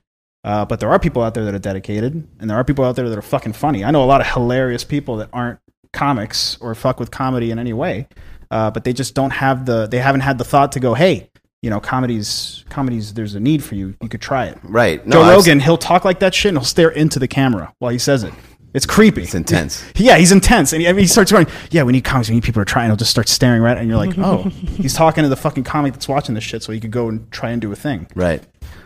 [0.43, 2.95] Uh, but there are people out there that are dedicated, and there are people out
[2.95, 3.85] there that are fucking funny.
[3.85, 5.59] I know a lot of hilarious people that aren't
[5.93, 8.07] comics or fuck with comedy in any way,
[8.49, 9.87] uh, but they just don't have the.
[9.87, 11.30] They haven't had the thought to go, hey,
[11.61, 13.13] you know, comedies, comedies.
[13.13, 13.95] There's a need for you.
[14.01, 14.57] You could try it.
[14.63, 15.05] right.
[15.05, 17.73] No, Joe I've- Rogan, he'll talk like that shit, and he'll stare into the camera
[17.79, 18.33] while he says it.
[18.73, 19.23] It's creepy.
[19.23, 19.83] It's intense.
[19.97, 22.29] Yeah, he's intense, and he, I mean, he starts going, "Yeah, we need comics.
[22.29, 23.97] We need people to try." And he'll just start staring right, at it, and you're
[23.97, 24.43] like, "Oh,
[24.77, 27.29] he's talking to the fucking comic that's watching this shit, so he could go and
[27.31, 28.41] try and do a thing." Right.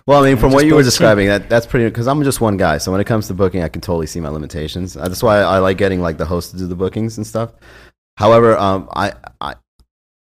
[0.08, 1.86] Well, I mean, from just what you were builds describing, that that's pretty.
[1.86, 4.20] Because I'm just one guy, so when it comes to booking, I can totally see
[4.20, 4.98] my limitations.
[4.98, 7.52] Uh, That's why I like getting like the host to do the bookings and stuff.
[8.18, 9.54] However, um, I, I,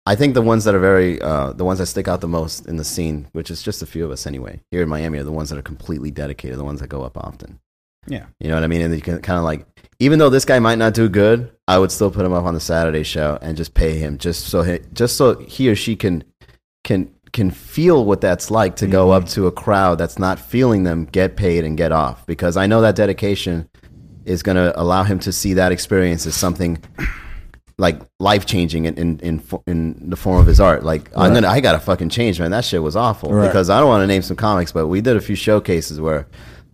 [0.07, 2.67] I think the ones that are very, uh, the ones that stick out the most
[2.67, 5.25] in the scene, which is just a few of us anyway, here in Miami, are
[5.25, 7.59] the ones that are completely dedicated, the ones that go up often.
[8.07, 8.27] Yeah.
[8.39, 8.83] You know what I mean?
[8.83, 9.67] And you can kind of like,
[9.99, 12.53] even though this guy might not do good, I would still put him up on
[12.53, 15.97] the Saturday show and just pay him just so he, just so he or she
[15.97, 16.25] can
[16.83, 20.85] can can feel what that's like to go up to a crowd that's not feeling
[20.85, 23.69] them get paid and get off because I know that dedication
[24.25, 26.83] is going to allow him to see that experience as something
[27.79, 30.85] like life changing in, in in in the form of his art.
[30.85, 32.51] Like I'm gonna I gotta fucking change, man.
[32.53, 33.47] That shit was awful Right.
[33.47, 36.27] because I don't want to name some comics, but we did a few showcases where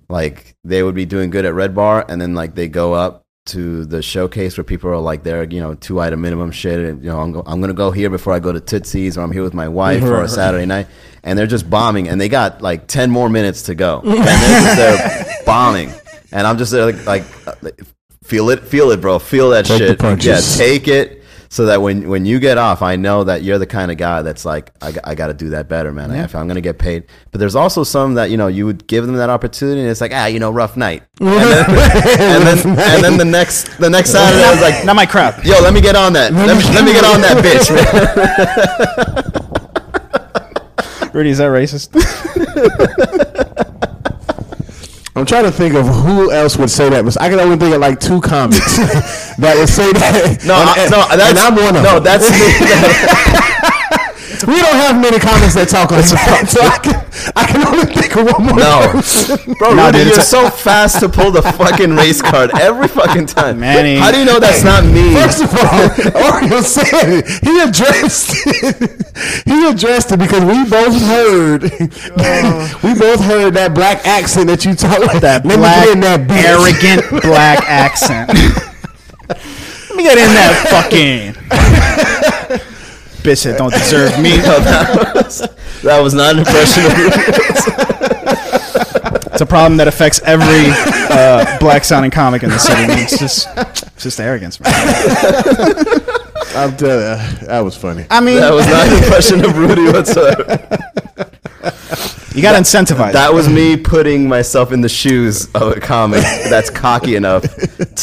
[0.08, 3.24] like they would be doing good at Red Bar, and then like they go up
[3.46, 7.02] to the showcase where people are like they're you know two item minimum shit and
[7.02, 9.32] you know I'm, go, I'm gonna go here before I go to Tootsie's or I'm
[9.32, 10.88] here with my wife for a Saturday night
[11.24, 14.60] and they're just bombing and they got like 10 more minutes to go and they're
[14.60, 15.90] just there bombing
[16.32, 17.54] and I'm just there like, like uh,
[18.30, 20.26] feel it feel it bro feel that Take the shit punches.
[20.26, 21.16] yeah take it
[21.52, 24.22] so that when when you get off I know that you're the kind of guy
[24.22, 26.78] that's like I, got- I got to do that better man if I'm gonna get
[26.78, 29.90] paid but there's also some that you know you would give them that opportunity and
[29.90, 31.66] it's like ah you know rough night and then
[32.20, 35.44] and then, and then the next the next Saturday I was like Not my crap.
[35.44, 36.32] Yo, let me get on that.
[36.32, 37.68] Let me, let me get on that bitch,
[41.02, 41.10] man.
[41.12, 41.90] Rudy, is that racist?
[45.20, 47.04] I'm trying to think of who else would say that.
[47.20, 48.76] I can only think of like two comics
[49.36, 50.42] that would say that.
[50.46, 52.04] No, and, I, no, that's and I'm one of no, them.
[52.04, 52.30] that's
[53.44, 53.49] me.
[54.46, 56.96] We don't have many comics that talk like that, so I can,
[57.36, 58.56] I can only think of one more.
[58.58, 59.54] No, person.
[59.58, 63.60] bro, No, dude, you're so fast to pull the fucking race card every fucking time.
[63.60, 63.96] Manny.
[63.96, 65.12] How do you know that's not me?
[65.14, 65.88] First of all,
[66.30, 67.26] Oreo said it.
[67.44, 69.06] He addressed it.
[69.44, 71.62] He addressed it because we both heard.
[72.82, 75.92] we both heard that black accent that you talk like that Let black, me get
[75.94, 76.44] in that bitch.
[76.48, 78.28] arrogant black accent.
[79.28, 81.36] Let me get in that fucking
[83.22, 84.30] bitch that don't deserve me.
[84.38, 85.40] that, was,
[85.82, 87.10] that was not an impression of you.
[89.32, 90.70] It's a problem that affects every
[91.10, 92.86] uh, black sounding comic in the city.
[92.86, 92.98] man.
[92.98, 94.70] It's just, it's just arrogance, man.
[96.54, 98.06] I'm telling you, that was funny.
[98.10, 100.58] I mean, That was not an impression of Rudy whatsoever.
[102.34, 103.12] you got to incentivize.
[103.12, 107.42] That was me putting myself in the shoes of a comic that's cocky enough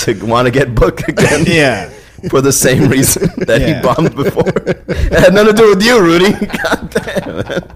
[0.04, 1.44] to want to get booked again.
[1.48, 1.94] yeah.
[2.30, 3.76] For the same reason that Yeah.
[3.78, 4.48] he bombed before.
[4.48, 6.32] it had nothing to do with you, Rudy.
[6.64, 7.36] God damn.
[7.38, 7.74] Man.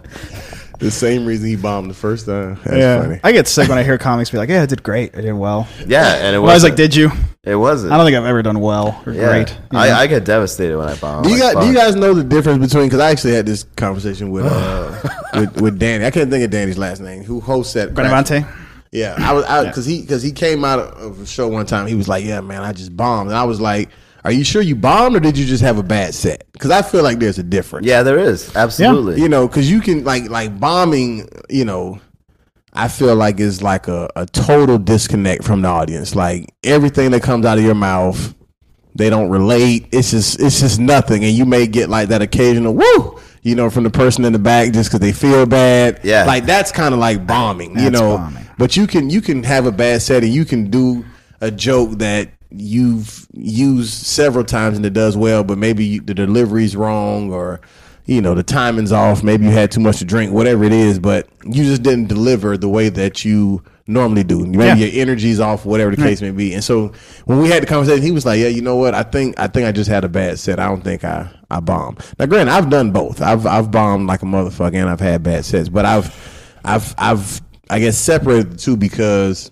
[0.80, 2.56] The same reason he bombed the first time.
[2.66, 3.02] That's yeah.
[3.04, 3.20] funny.
[3.24, 5.16] I get sick when I hear comics be like, "Yeah, I did great.
[5.16, 7.12] I did well." Yeah, and it Well, I was was like, "Did you?"
[7.44, 7.94] it wasn't.
[7.94, 9.28] I don't think I've ever done well or yeah.
[9.28, 9.56] great.
[9.72, 9.92] I.
[9.92, 11.22] I get devastated when I bomb.
[11.22, 12.86] Do you, Like, guys, do you guys know the difference between?
[12.88, 15.00] Because I actually had this conversation with, uh,
[15.36, 16.04] with with Danny.
[16.04, 17.24] I can't think of Danny's last name.
[17.26, 17.94] Who hosts that?
[17.94, 18.52] Benavante?
[18.92, 21.86] Yeah, I was out because he because he came out of a show one time.
[21.86, 23.90] He was like, "Yeah, man, I just bombed," and I was like,
[24.24, 26.82] "Are you sure you bombed or did you just have a bad set?" Because I
[26.82, 27.88] feel like there's a difference.
[27.88, 29.22] Yeah, there is absolutely.
[29.22, 31.28] you know, because you can like like bombing.
[31.50, 32.00] You know,
[32.74, 36.16] I feel like is like a, a total disconnect from the audience.
[36.16, 38.34] Like everything that comes out of your mouth,
[38.96, 39.88] they don't relate.
[39.92, 43.20] It's just it's just nothing, and you may get like that occasional woo.
[43.44, 46.02] You know, from the person in the back just because they feel bad.
[46.04, 46.26] Yeah.
[46.26, 47.78] like that's kind of like bombing.
[47.80, 48.46] you know, bombing.
[48.60, 51.04] but you can you can have a bad set and you can do
[51.42, 56.14] a joke that you've used several times and it does well, but maybe you, the
[56.14, 57.62] delivery's wrong or
[58.06, 59.24] you know the timing's off.
[59.24, 62.58] Maybe you had too much to drink, whatever it is, but you just didn't deliver
[62.58, 64.46] the way that you normally do.
[64.46, 64.88] Maybe Yeah.
[64.88, 66.54] your energy's off, whatever the case may be.
[66.54, 66.92] And so
[67.26, 68.94] when we had the conversation, he was like, "Yeah, you know what?
[68.96, 70.60] I think I think I just had a bad set.
[70.60, 73.22] I don't think I I bombed." Now, granted, I've done both.
[73.22, 76.14] I've I've bombed like a motherfucker, and I've had bad sets, but I've
[76.66, 79.52] I've I've I guess separated the two because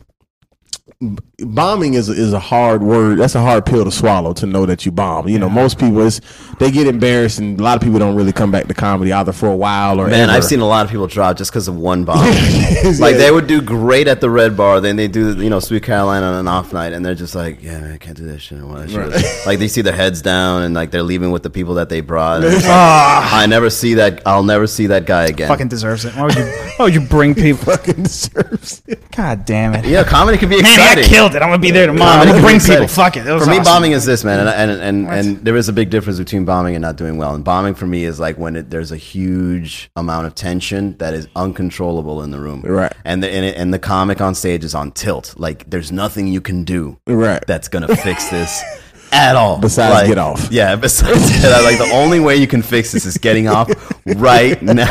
[1.46, 3.20] bombing is is a hard word.
[3.20, 5.28] That's a hard pill to swallow to know that you bomb.
[5.28, 6.22] You know, most people is
[6.60, 9.32] they get embarrassed, and a lot of people don't really come back to comedy either
[9.32, 10.32] for a while or Man, ever.
[10.34, 12.20] I've seen a lot of people drop just because of one bomb.
[13.00, 15.84] like they would do great at the red bar, then they do you know Sweet
[15.84, 18.40] Carolina on an off night, and they're just like, yeah, man, I can't do that
[18.40, 18.58] shit.
[18.58, 18.80] anymore.
[18.80, 21.50] That shit was-" like they see their heads down, and like they're leaving with the
[21.50, 22.42] people that they brought.
[22.44, 23.40] like, ah.
[23.40, 24.22] I never see that.
[24.26, 25.48] I'll never see that guy again.
[25.48, 26.16] Fucking deserves it.
[26.16, 26.46] Why would you?
[26.46, 27.60] Why would you bring people?
[27.60, 29.12] fucking deserves it.
[29.12, 29.86] God damn it!
[29.86, 31.06] yeah, comedy can be Man, exciting.
[31.06, 31.42] I killed it.
[31.42, 32.12] I'm gonna be there tomorrow.
[32.12, 32.88] I'm Comedy gonna bring people.
[32.88, 33.26] Fuck it.
[33.28, 33.72] It was for me, awesome.
[33.74, 36.76] bombing is this, man, and and and, and there is a big difference between bombing
[36.76, 37.36] and not doing well.
[37.36, 41.14] And bombing for me is like when it, there's a huge amount of tension that
[41.14, 42.92] is uncontrollable in the room, Right.
[43.06, 45.36] And the and, it, and the comic on stage is on tilt.
[45.38, 47.44] Like there's nothing you can do, Right.
[47.48, 48.62] that's gonna fix this.
[49.12, 50.50] At all, Besides Like, get off.
[50.52, 51.64] Yeah, besides get off.
[51.64, 53.70] Like the only way you can fix this is getting off
[54.06, 54.86] right now.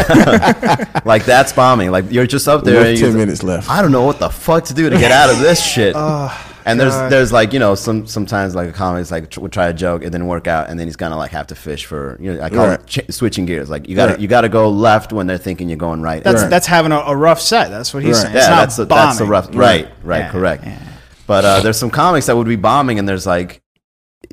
[1.05, 1.91] like that's bombing.
[1.91, 2.81] Like you're just up there.
[2.81, 3.71] With 10 minutes left.
[3.71, 5.95] I don't know what the fuck to do to get out of this shit.
[6.66, 7.11] and there's God.
[7.12, 10.03] there's like you know some sometimes like a comic's like tr- would try a joke
[10.03, 12.43] it didn't work out and then he's gonna like have to fish for you know
[12.43, 12.81] I call Right.
[12.81, 14.21] it ch- switching gears like you gotta Right.
[14.21, 16.23] you gotta go left when they're thinking you're going right.
[16.23, 16.51] That's Right.
[16.51, 17.71] that's having a, a rough set.
[17.71, 18.23] That's what he's Right.
[18.23, 18.35] saying.
[18.35, 20.64] yeah, It's not that's the, that's the rough right right Yeah, correct.
[20.66, 20.79] yeah.
[21.27, 23.62] But uh, there's some comics that would be bombing and there's like.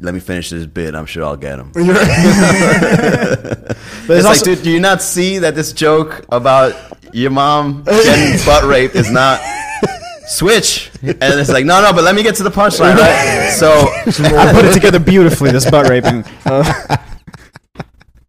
[0.02, 0.94] Let me finish this bit.
[0.94, 1.72] I'm sure I'll get him.
[4.08, 6.76] But It's there's like, dude, do you not see that this joke about
[7.12, 9.40] your mom getting butt raped is not
[10.28, 13.50] switch, and it's like, no, no, but let me get to the punchline, right?
[13.52, 15.52] So I put it together beautifully.
[15.52, 16.24] This butt raping.
[16.46, 16.98] Uh,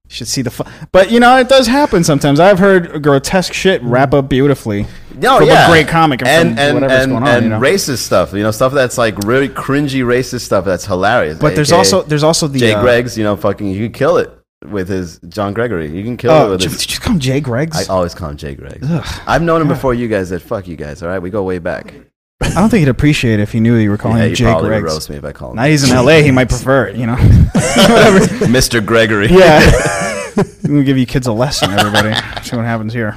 [0.08, 0.50] should see the.
[0.50, 2.38] Fu- but you know, it does happen sometimes.
[2.40, 4.86] I've heard grotesque shit wrap up beautifully.
[5.16, 7.28] No, from yeah, a great comic and, and and whatever's and, going on.
[7.28, 7.60] and you know?
[7.60, 8.32] racist stuff.
[8.32, 11.38] You know, stuff that's like really cringy racist stuff that's hilarious.
[11.38, 13.16] but there's also there's also the Jay uh, Greggs.
[13.16, 14.30] You know, fucking, you can kill it
[14.70, 15.90] with his John Gregory.
[15.90, 16.80] You can kill it Oh, with did, his.
[16.86, 17.88] did you call him Jay Greggs?
[17.88, 18.86] I always call him Jay Greggs.
[19.26, 20.30] I've known him before you guys.
[20.30, 21.02] That fuck you guys.
[21.02, 21.94] All right, we go way back.
[22.42, 24.44] I don't think he'd appreciate it if he knew you were calling Yeah, him Jay
[24.44, 26.86] probably would roast me if I call him Now he's in LA, he might prefer
[26.86, 27.14] it, you know.
[27.56, 28.18] Whatever.
[28.46, 28.84] Mr.
[28.84, 29.28] Gregory.
[29.28, 29.60] Yeah.
[30.36, 32.14] I'm gonna give you kids a lesson, everybody.
[32.42, 33.16] See what happens here.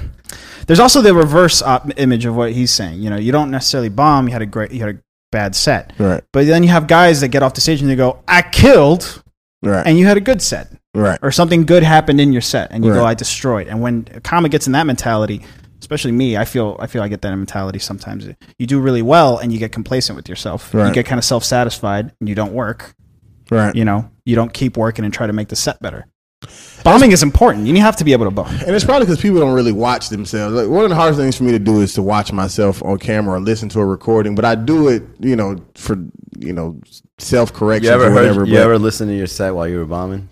[0.67, 3.01] There's also the reverse op- image of what he's saying.
[3.01, 4.27] You know, you don't necessarily bomb.
[4.27, 4.99] You had a great, you had a
[5.31, 6.23] bad set, Right.
[6.31, 9.21] but then you have guys that get off the stage and they go, "I killed,"
[9.61, 9.85] Right.
[9.85, 11.19] and you had a good set, right.
[11.21, 14.21] or something good happened in your set, and you go, "I destroyed." And when a
[14.21, 15.41] comic gets in that mentality,
[15.79, 18.27] especially me, I feel I feel I get that mentality sometimes.
[18.57, 20.71] You do really well, and you get complacent with yourself.
[20.73, 22.93] You get kind of self satisfied, and you don't work.
[23.51, 23.75] Right.
[23.75, 26.05] You know, you don't keep working and try to make the set better.
[26.83, 27.67] Bombing is important.
[27.67, 28.47] You have to be able to bomb.
[28.47, 30.55] And it's probably because people don't really watch themselves.
[30.55, 32.97] Like one of the hardest things for me to do is to watch myself on
[32.97, 34.35] camera or listen to a recording.
[34.35, 35.97] But I do it, you know, for
[36.37, 36.79] you know
[37.17, 38.15] self correction You ever or heard?
[38.15, 38.45] whatever.
[38.45, 40.29] you but- ever listen to your set while you were bombing?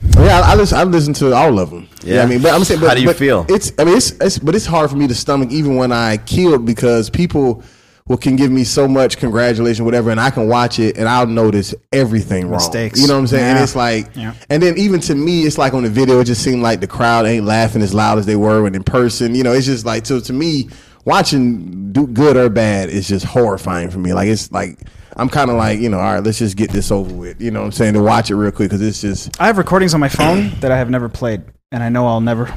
[0.00, 0.78] Yeah, I, I listen.
[0.78, 1.88] I listen to all of them.
[2.02, 2.22] Yeah, Yeah.
[2.22, 3.46] I mean, but I'm saying, but, How do you but feel?
[3.48, 3.72] It's.
[3.78, 4.38] I mean, it's, it's.
[4.38, 7.62] But it's hard for me to stomach even when I killed because people
[8.06, 11.26] will can give me so much congratulation, whatever, and I can watch it and I'll
[11.26, 12.58] notice everything wrong.
[12.58, 13.00] Mistakes.
[13.00, 13.44] You know what I'm saying?
[13.56, 14.34] And it's like, Yeah.
[14.48, 16.86] and then even to me, it's like on the video, it just seemed like the
[16.86, 19.34] crowd ain't laughing as loud as they were when in person.
[19.34, 20.68] You know, it's just like so to me,
[21.04, 24.12] watching do good or bad is just horrifying for me.
[24.14, 24.78] Like it's like.
[25.16, 27.40] I'm kind of like, you know, all right, let's just get this over with.
[27.40, 27.94] You know what I'm saying?
[27.94, 30.70] To watch it real quick because it's just, I have recordings on my phone that
[30.70, 31.42] I have never played,
[31.72, 32.54] and I know I'll never.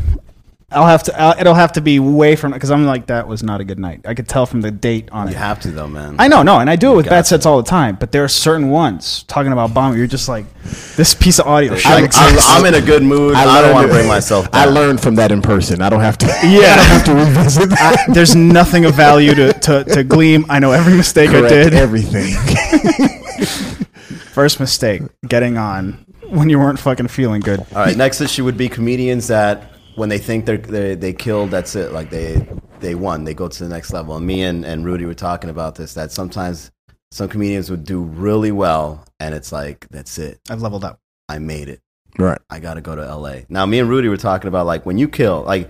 [0.72, 1.20] I'll have to.
[1.20, 3.80] I'll, it'll have to be way from because I'm like that was not a good
[3.80, 4.02] night.
[4.06, 5.34] I could tell from the date on You it.
[5.34, 6.16] You have to though, man.
[6.20, 7.28] I know, no, and I do it with bad to.
[7.30, 7.96] sets all the time.
[7.96, 9.98] But there are certain ones talking about bombing.
[9.98, 10.46] You're just like,
[10.96, 11.74] this piece of audio.
[11.86, 12.08] I'm.
[12.14, 13.34] I'm, I'm in a good mood.
[13.34, 15.82] I, don't learned want to bring myself I learned from that in person.
[15.82, 16.28] I don't have to.
[16.44, 16.74] Yeah.
[16.74, 18.06] I don't have to revisit that.
[18.08, 20.46] I- there's nothing of value to, to, to gleam.
[20.50, 21.74] I know every mistake I did.
[21.74, 22.34] everything.
[24.34, 27.60] First mistake, getting on when you weren't fucking feeling good.
[27.60, 29.64] All right, next issue would be comedians that
[30.00, 31.92] when they think they're, they they killed, that's it.
[31.92, 32.48] Like they
[32.80, 34.16] they won, they go to the next level.
[34.16, 35.94] And me and, and Rudy were talking about this.
[35.94, 36.72] That sometimes
[37.12, 40.40] some comedians would do really well, and it's like that's it.
[40.50, 41.00] I've leveled up.
[41.28, 41.82] I made it.
[42.18, 42.40] right.
[42.50, 43.42] I got to go to LA.
[43.50, 45.70] Now, me and Rudy were talking about like when you kill, like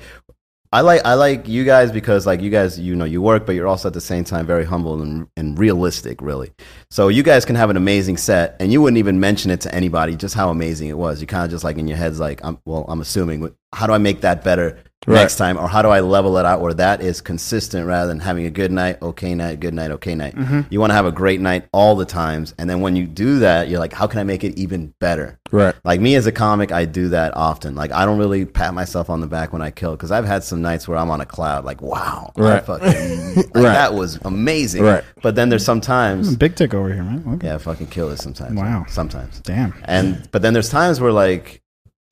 [0.72, 3.56] I like I like you guys because like you guys you know you work, but
[3.56, 6.52] you're also at the same time very humble and, and realistic, really.
[6.92, 9.74] So you guys can have an amazing set, and you wouldn't even mention it to
[9.74, 11.22] anybody just how amazing it was.
[11.22, 13.94] You kind of just like in your heads like, I'm, well, I'm assuming how do
[13.94, 15.16] I make that better Right.
[15.22, 18.20] next time, or how do I level it out where that is consistent rather than
[18.20, 20.36] having a good night, okay night, good night, okay night.
[20.36, 20.62] Mm-hmm.
[20.70, 23.40] You want to have a great night all the times, and then when you do
[23.40, 25.40] that, you're like, how can I make it even better?
[25.52, 25.74] Right.
[25.86, 27.76] Like me as a comic, I do that often.
[27.76, 30.44] Like I don't really pat myself on the back when I kill because I've had
[30.44, 31.64] some nights where I'm on a cloud.
[31.64, 32.64] Like wow, Right.
[32.64, 33.64] fucking, like, Right.
[33.64, 34.84] that was amazing.
[34.84, 35.04] Right.
[35.24, 37.24] But then there's sometimes, Big tick over here, man.
[37.36, 37.48] Okay.
[37.48, 38.54] yeah, I fucking kill it sometimes.
[38.60, 38.86] Wow.
[38.90, 39.40] Sometimes.
[39.40, 39.74] Damn.
[39.86, 41.62] And but then there's times where like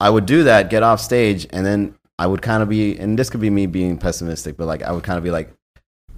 [0.00, 3.18] I would do that, get off stage, and then I would kind of be, and
[3.18, 5.52] this could be me being pessimistic, but like I would kind of be like,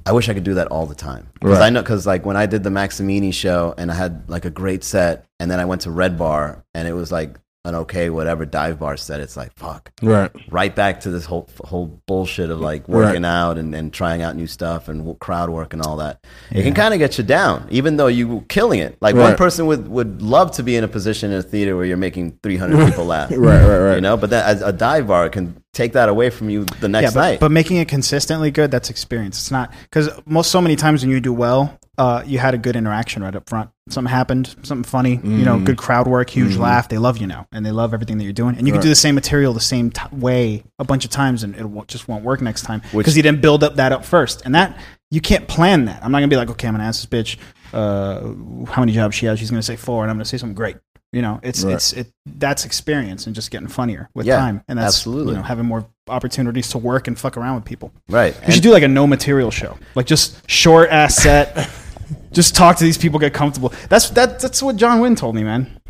[0.06, 1.66] I wish I could do that all the time because Right.
[1.66, 4.50] I know because like when I did the Maximini show and I had like a
[4.50, 7.36] great set, and then I went to Red Bar and it was like
[7.66, 9.20] an okay whatever dive bar set.
[9.20, 10.30] It's like fuck, Right.
[10.50, 13.06] right back to this whole whole bullshit of like Right.
[13.08, 16.24] working out and, and trying out new stuff and crowd work and all that.
[16.50, 18.96] It can kind of get you down, even though you were killing it.
[19.02, 21.84] Like one person would would love to be in a position in a theater where
[21.84, 23.30] you're making 300 people laugh.
[23.30, 23.38] Right.
[23.62, 23.78] Right.
[23.78, 23.94] Right.
[23.96, 26.88] You know, but then as a dive bar can take that away from you the
[26.88, 27.40] next yeah, but, night.
[27.40, 29.38] but making it consistently good, that's experience.
[29.38, 32.58] It's not because most so many times when you do well, uh, you had a
[32.58, 33.70] good interaction right up front.
[33.90, 36.88] Something happened, something funny, you know, good crowd work, huge laugh.
[36.88, 38.56] They love you now, and they love everything that you're doing.
[38.56, 41.42] And you can do the same material the same t- way a bunch of times,
[41.42, 44.04] and it won't, just won't work next time because you didn't build up that up
[44.04, 44.42] first.
[44.44, 44.78] And that
[45.10, 46.02] you can't plan that.
[46.02, 47.38] I'm not gonna be like, okay, I'm gonna ask this bitch
[47.72, 49.38] uh, how many jobs she has.
[49.38, 50.76] She's gonna say four, and I'm gonna say something great.
[51.12, 51.74] You know, it's Right.
[51.74, 52.06] it's it.
[52.24, 55.32] That's experience and just getting funnier with Yeah, time, and that's absolutely.
[55.32, 57.92] you know having more opportunities to work and fuck around with people.
[58.08, 58.34] right.
[58.46, 61.68] We should do like a no material show, like just short ass set.
[62.32, 63.72] just talk to these people, get comfortable.
[63.88, 64.38] That's that.
[64.40, 65.80] That's what John Wynn told me, man.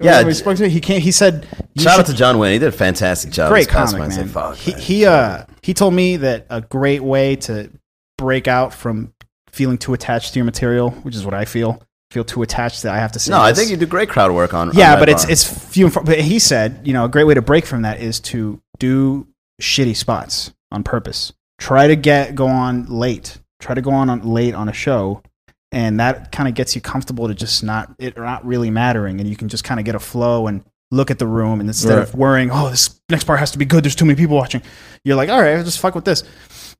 [0.00, 0.68] Yeah, we spoke to me.
[0.68, 1.00] he came.
[1.00, 2.52] He said, you Shout out to John Wayne.
[2.52, 3.50] He did a fantastic job.
[3.50, 4.28] great comic, man.
[4.28, 4.80] Fuck, he man.
[4.80, 7.70] he uh he told me that a great way to
[8.16, 9.12] break out from
[9.50, 11.82] feeling too attached to your material, which is what I feel.
[12.10, 13.32] Feel too attached that I have to say.
[13.32, 14.72] no, I think you do great crowd work on.
[14.72, 15.32] yeah, on but it's Bar.
[15.32, 16.04] it's few and far.
[16.04, 19.26] But he said, you know, a great way to break from that is to do
[19.60, 21.32] shitty spots on purpose.
[21.58, 25.22] Try to get go on late try to go on, on late on a show,
[25.72, 29.28] and that kind of gets you comfortable to just not it not really mattering, and
[29.28, 31.98] you can just kind of get a flow and look at the room, and instead
[31.98, 33.84] of worrying, oh, this next part has to be good.
[33.84, 34.62] There's too many people watching.
[35.04, 36.24] You're like, all right, I'll just fuck with this.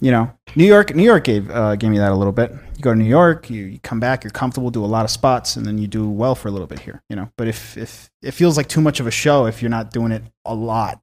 [0.00, 2.52] You know, New York, New York gave uh, gave me that a little bit.
[2.52, 5.10] You go to New York, you, you come back, you're comfortable, do a lot of
[5.10, 7.02] spots, and then you do well for a little bit here.
[7.08, 9.70] You know, but if if it feels like too much of a show if you're
[9.70, 11.02] not doing it a lot,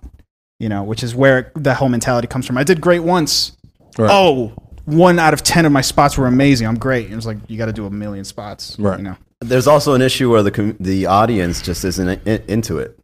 [0.59, 2.57] you know, which is where the whole mentality comes from.
[2.57, 3.57] I did great once.
[3.97, 4.09] Right.
[4.09, 4.53] Oh,
[4.85, 6.65] one out of ten of my spots were amazing.
[6.65, 7.11] I'm great.
[7.11, 8.79] It was like you got to do a million spots.
[8.79, 8.97] Right.
[8.97, 9.17] You know.
[9.41, 12.97] There's also an issue where the the audience just isn't in- into it.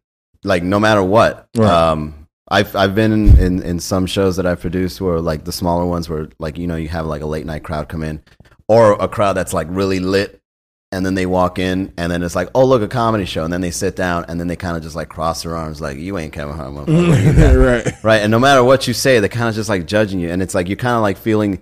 [0.45, 1.49] Like no matter what.
[1.55, 1.69] Right.
[1.69, 2.20] Um,
[2.51, 5.85] I've I've been in, in in some shows that I've produced where like the smaller
[5.85, 8.21] ones where like you know you have like a late night crowd come in,
[8.67, 10.41] or a crowd that's like really lit,
[10.91, 13.53] and then they walk in and then it's like oh look a comedy show and
[13.53, 15.97] then they sit down and then they kind of just like cross their arms like
[15.97, 18.03] you ain't coming home right.
[18.03, 18.21] right?
[18.21, 20.53] And no matter what you say, they're kind of just like judging you, and it's
[20.53, 21.61] like you're kind of like feeling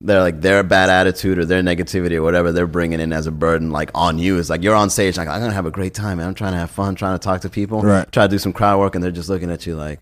[0.00, 3.32] their like their bad attitude or their negativity or whatever they're bringing in as a
[3.32, 4.38] burden like on you.
[4.38, 6.28] It's like you're on stage like I'm gonna have a great time, man.
[6.28, 8.10] I'm trying to have fun, trying to talk to people, Right.
[8.12, 10.00] Try to do some crowd work, and they're just looking at you like,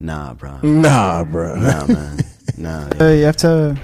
[0.00, 1.56] nah, bro, Nah, bro.
[1.56, 2.18] nah, man,
[2.56, 2.88] nah.
[3.00, 3.76] Uh, you have to.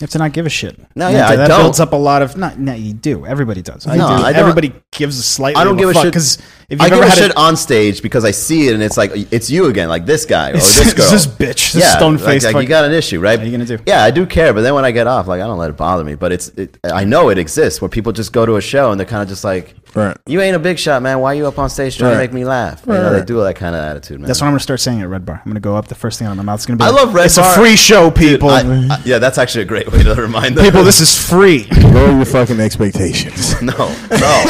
[0.00, 0.78] You have to not give a shit.
[0.94, 1.60] No, yeah, have to- I that don't.
[1.62, 2.36] builds up a lot of.
[2.36, 3.26] Not, no, you do.
[3.26, 3.84] Everybody does.
[3.86, 4.14] I No, do.
[4.14, 5.60] I don't- Everybody gives a slightly.
[5.60, 6.12] I don't give a fuck shit.
[6.12, 6.38] because
[6.70, 8.82] if you've I ever give a had shit on stage because I see it and
[8.82, 11.96] it's like it's you again, like this guy or this girl, this bitch, this yeah,
[11.96, 12.52] stone like- faced.
[12.52, 13.38] Like, you got an issue, right?
[13.38, 13.78] What are you gonna do?
[13.86, 15.76] Yeah, I do care, but then when I get off, like I don't let it
[15.76, 16.14] bother me.
[16.14, 19.00] But it's, it, I know it exists where people just go to a show and
[19.00, 20.14] they're kind of just like, Right.
[20.26, 21.18] You ain't a big shot, man.
[21.20, 22.82] Why are you up on stage trying to make me laugh?
[22.86, 24.26] You know, they do that kind of attitude, man.
[24.26, 25.40] That's what I'm gonna start saying at Red Bar.
[25.42, 25.88] I'm gonna go up.
[25.88, 26.84] The first thing out of my mouth is gonna be.
[26.84, 27.52] I like, love Red It's Bar.
[27.52, 28.50] a free show, people.
[28.50, 30.64] I- I- yeah, that's actually a great way to remind them.
[30.66, 31.66] people, this is free.
[31.82, 33.60] Lower your fucking expectations.
[33.62, 33.72] no,
[34.10, 34.44] no,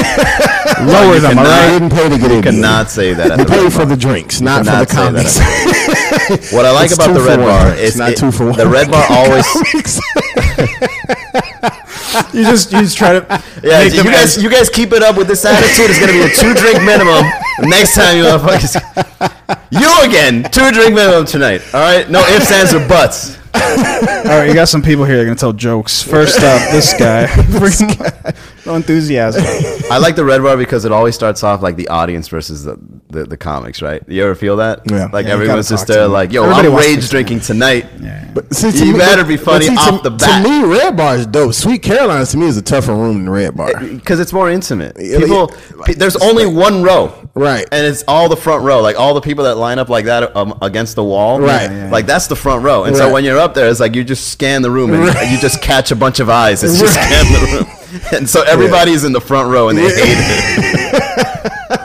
[0.86, 1.30] Lower you them.
[1.36, 2.42] cannot- All I didn't pay to get in.
[2.42, 3.30] cannot say that.
[3.32, 6.52] At You pay for the drinks, not for the say that comics.
[6.52, 7.38] What I like about the Red.
[7.38, 8.56] Bar It's is not two for one.
[8.58, 9.46] The Red Bar always.
[12.32, 13.42] You just you just try to.
[13.62, 15.90] Yeah, make you guys, as- you guys keep it up with this attitude.
[15.90, 17.24] It's gonna be a two drink minimum.
[17.60, 18.74] Next time you motherfuckers,
[19.70, 21.62] you again, two drink minimum tonight.
[21.74, 23.37] All right, no ifs, ands, or buts.
[23.62, 26.02] All right, you got some people here that are gonna tell jokes.
[26.02, 27.26] First up, this guy.
[28.66, 29.42] no enthusiasm.
[29.90, 32.78] I like the red bar because it always starts off like the audience versus the,
[33.08, 34.02] the, the comics, right?
[34.06, 34.82] You ever feel that?
[34.90, 35.08] Yeah.
[35.12, 37.10] Like Yeah, you everyone's just there, like, yo, Everybody I'm wants to rage talk.
[37.10, 37.86] drinking tonight.
[38.00, 38.30] Yeah.
[38.34, 40.44] But see, You better be funny see, off to, the bat.
[40.44, 41.54] To me, Red Bar is dope.
[41.54, 43.80] Sweet Carolina's to me is a tougher room than Red Bar.
[43.80, 44.96] Because it's more intimate.
[44.98, 45.84] Yeah, People, yeah.
[45.86, 47.66] pe- there's only one row, Right.
[47.72, 48.80] and it's all the front row.
[48.82, 51.62] Like all the people that line up like that um, against the wall, Right.
[51.70, 51.90] Yeah, yeah.
[51.90, 52.84] Like that's the front row.
[52.84, 55.30] And so when you're up there, it's like you just scan the room and Right.
[55.30, 56.62] you just catch a bunch of eyes.
[56.62, 59.92] It's just scan the room, and so everybody's in the front row and they hate
[60.00, 61.74] it.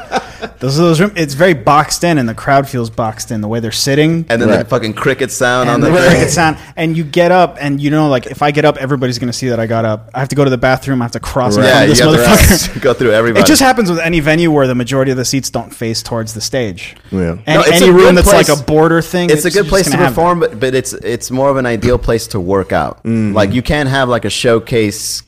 [0.64, 1.12] Those are those room.
[1.18, 3.42] It's very boxed in, and the crowd feels boxed in.
[3.42, 6.30] The way they're sitting, And then the fucking cricket sound on and the the cricket
[6.30, 9.34] sound, and you get up, and you know, like if I get up, everybody's gonna
[9.34, 10.10] see that I got up.
[10.14, 11.02] I have to go to the bathroom.
[11.02, 12.50] I have to cross in Yeah, front you this motherfucker.
[12.50, 12.82] rest.
[12.82, 13.44] go through everybody.
[13.44, 16.34] It just happens with any venue where the majority of the seats don't face towards
[16.34, 16.96] the stage.
[17.12, 17.32] Yeah.
[17.46, 19.52] And No, it's any a room good that's place- like a border thing, it's a
[19.52, 22.72] good place to perform, but, but it's it's more of an ideal place to work
[22.72, 23.00] out.
[23.04, 23.34] Mm-hmm.
[23.36, 25.24] Like you can't have like a showcase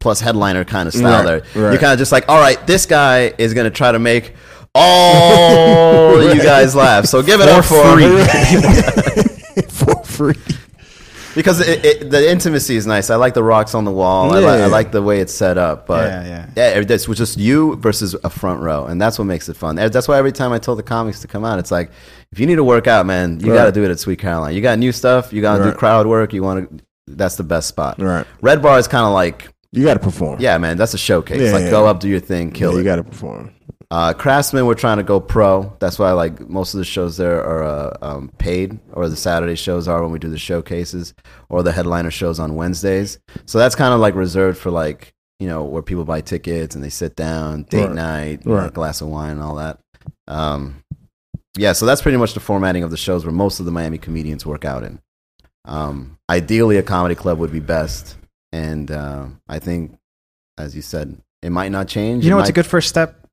[0.00, 1.62] plus headliner kind of style Right, there.
[1.62, 1.70] right.
[1.70, 4.34] You're kind of just like, all right, this guy is gonna try to make
[4.76, 7.06] all you guys laugh.
[7.06, 8.26] So give it up for him
[9.68, 10.34] for free.
[11.34, 13.10] because it, it, the intimacy is nice.
[13.10, 14.32] I like the rocks on the wall.
[14.34, 15.86] I, li- I like the way it's set up.
[15.86, 16.50] But Yeah, yeah.
[16.74, 19.76] yeah, it's just you versus a front row, and that's what makes it fun.
[19.76, 21.90] That's why every time I tell the comics to come out, it's like
[22.32, 23.56] if you need to work out, man, you Right.
[23.58, 24.54] got to do it at Sweet Caroline.
[24.54, 25.32] You got new stuff.
[25.32, 25.72] You got to Right.
[25.72, 26.32] do crowd work.
[26.32, 26.84] You want to.
[27.08, 28.00] That's the best spot.
[28.00, 28.26] Right.
[28.40, 30.40] Red Bar is kind of like, You got to perform.
[30.40, 31.40] yeah, man, that's a showcase.
[31.40, 31.70] Yeah, like yeah.
[31.70, 33.52] go up, do your thing, Yeah, kill you got to perform.
[33.90, 35.72] Uh, Craftsman, we're trying to go pro.
[35.78, 39.54] That's why like most of the shows there are uh, um, paid, or the Saturday
[39.54, 41.14] shows are when we do the showcases,
[41.48, 43.18] or the headliner shows on Wednesdays.
[43.44, 46.82] So that's kind of like reserved for like you know where people buy tickets and
[46.82, 47.94] they sit down, date Right.
[47.94, 48.74] night, you know, Right.
[48.74, 49.78] glass of wine, and all that.
[50.26, 50.82] Um,
[51.56, 53.98] yeah, so that's pretty much the formatting of the shows where most of the Miami
[53.98, 54.98] comedians work out in.
[55.64, 58.16] Um, ideally, a comedy club would be best,
[58.52, 59.96] and uh, I think,
[60.58, 62.24] as you said, it might not change.
[62.24, 63.25] You It know what's a good first step?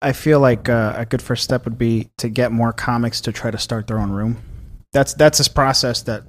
[0.00, 3.32] I feel like uh, a good first step would be to get more comics to
[3.32, 4.38] try to start their own room.
[4.92, 6.22] That's that's this process that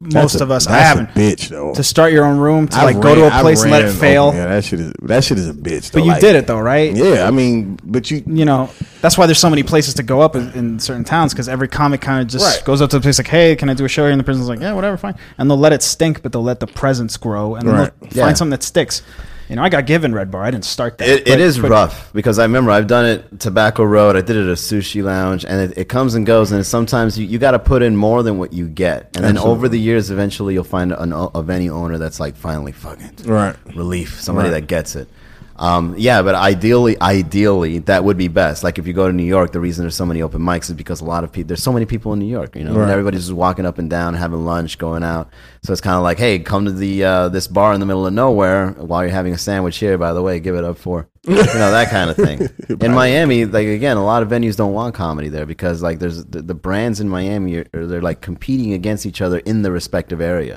[0.00, 1.74] most a- of us I haven't bitch though.
[1.74, 3.92] to start your own room to I've like go to a place and let it
[3.92, 4.30] fail.
[4.32, 5.92] oh, yeah, that shit is that shit is a bitch.
[5.92, 6.92] But you like- did it though, right?
[6.94, 10.20] Yeah, I mean, but you You know that's why there's so many places to go
[10.20, 12.64] up in, in certain towns because every comic kind of just Right.
[12.64, 14.24] goes up to the place like, "Hey, can I do a show here?" And the
[14.24, 17.16] person's like, "Yeah, whatever, fine." And they'll let it stink, but they'll let the presence
[17.16, 17.92] grow and Right.
[18.00, 18.24] they'll Yeah.
[18.26, 19.02] find something that sticks.
[19.48, 20.42] You know, I got given Red Bar.
[20.44, 21.08] I didn't start that.
[21.08, 24.16] It, but- it is but rough because I remember I've done it Tobacco Road.
[24.16, 26.52] I did it at a sushi lounge, and it, it comes and goes.
[26.52, 29.36] And sometimes you, you got to put in more than what you get, and then
[29.38, 33.56] over the years, eventually you'll find an, a venue owner that's like finally fucking Right.
[33.74, 34.60] relief, somebody Right.
[34.60, 35.08] that gets it.
[35.56, 38.64] Um, yeah, but ideally, ideally, that would be best.
[38.64, 40.72] Like if you go to New York, the reason there's so many open mics is
[40.72, 41.48] because a lot of people.
[41.48, 43.90] There's so many people in New York, you know, and everybody's just walking up and
[43.90, 45.30] down, having lunch, going out.
[45.62, 48.06] So it's kind of like, hey, come to the uh, this bar in the middle
[48.06, 49.98] of nowhere while you're having a sandwich here.
[49.98, 52.48] By the way, give it up for you know that kind of thing.
[52.80, 56.24] in Miami, like again, a lot of venues don't want comedy there because like there's
[56.24, 60.20] the, the brands in Miami are, they're like competing against each other in the respective
[60.20, 60.56] area.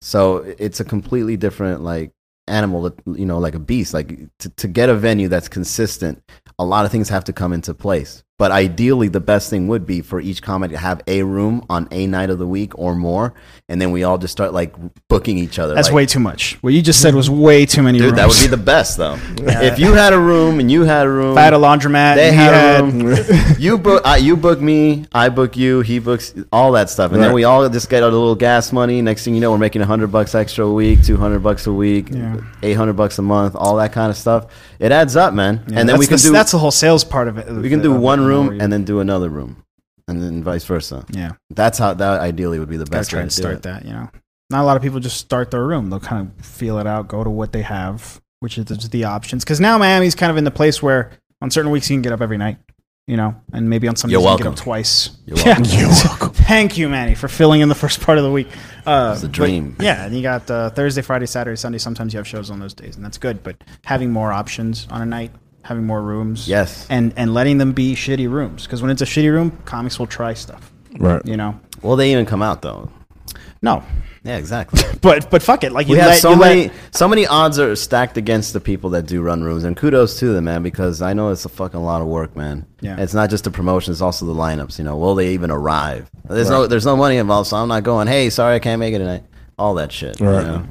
[0.00, 2.12] So it's a completely different like
[2.46, 6.22] animal that you know like a beast like to, to get a venue that's consistent
[6.58, 9.86] a lot of things have to come into place but ideally the best thing would
[9.86, 12.94] be for each comic to have a room on a night of the week or
[12.94, 13.32] more
[13.68, 14.74] and then we all just start like
[15.08, 16.58] booking each other That's like, way too much.
[16.62, 18.16] What you just said was way too many dude rooms.
[18.16, 21.10] that would be the best though if you had a room and you had a
[21.10, 22.16] room If I had a laundromat.
[22.16, 23.16] they he had, a room.
[23.58, 27.32] you book, you book me, I book you, he books all that stuff, and then
[27.32, 29.00] we all just get a little gas money.
[29.00, 31.72] Next thing you know, we're making hundred bucks extra a week, two hundred bucks a
[31.72, 32.40] week, Yeah.
[32.62, 34.46] eight hundred bucks a month, all that kind of stuff.
[34.84, 35.64] It adds up, man.
[35.68, 37.46] Yeah, and then we can the, do that's the whole sales part of it.
[37.50, 39.64] we can of do one room and then do another room,
[40.08, 41.06] and then vice versa.
[41.10, 43.62] yeah, That's how that ideally would be the best try way and to start it.
[43.62, 43.84] that.
[43.86, 44.10] You know,
[44.50, 45.88] not a lot of people just start their room.
[45.88, 49.42] They'll kind of feel it out, go to what they have, which is the options.
[49.42, 52.12] Because now Miami's kind of in the place where on certain weeks you can get
[52.12, 52.58] up every night.
[53.06, 54.58] You know, and maybe on some You're days you can get welcome.
[54.60, 55.10] up twice.
[55.26, 55.58] You're Yeah.
[55.60, 56.32] You're welcome.
[56.46, 58.48] Thank you, Manny, for filling in the first part of the week.
[58.86, 59.76] Uh, It's a but- dream.
[59.80, 61.78] yeah, and you got uh, Thursday, Friday, Saturday, Sunday.
[61.78, 63.42] Sometimes you have shows on those days, and that's good.
[63.42, 65.30] But having more options on a night,
[65.62, 66.86] having more rooms, Yes.
[66.90, 70.06] and and letting them be shitty rooms because when it's a shitty room, comics will
[70.06, 70.70] try stuff.
[70.98, 71.24] Right.
[71.24, 72.90] You know, Well, they even come out though.
[73.64, 73.82] No,
[74.22, 74.80] Yeah, exactly.
[75.02, 77.26] but but fuck it, like you we have let, so you let- many so many
[77.26, 80.62] odds are stacked against the people that do run rooms and kudos to them man
[80.62, 82.96] because i know it's a fucking lot of work man Yeah.
[83.00, 86.10] it's not just the promotion it's also the lineups you know will they even arrive
[86.28, 88.94] there's no there's no money involved so i'm not going hey sorry i can't make
[88.94, 89.24] it tonight
[89.58, 90.46] all that shit you Right.
[90.46, 90.64] know?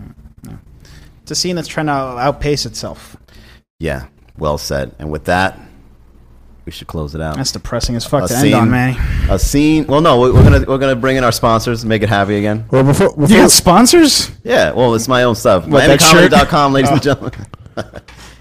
[1.24, 3.16] It's a scene that's trying to outpace itself.
[3.80, 5.58] yeah well said and with that
[6.66, 8.98] we should close it out That's depressing as fuck A to end on, Manny.
[9.30, 12.02] a scene well no we- we're gonna we're gonna bring in our sponsors and make
[12.04, 14.32] it happy again Well, before, before You got sponsors?
[14.44, 17.32] yeah well it's my own stuff What, that miamicomedy.com ladies and gentlemen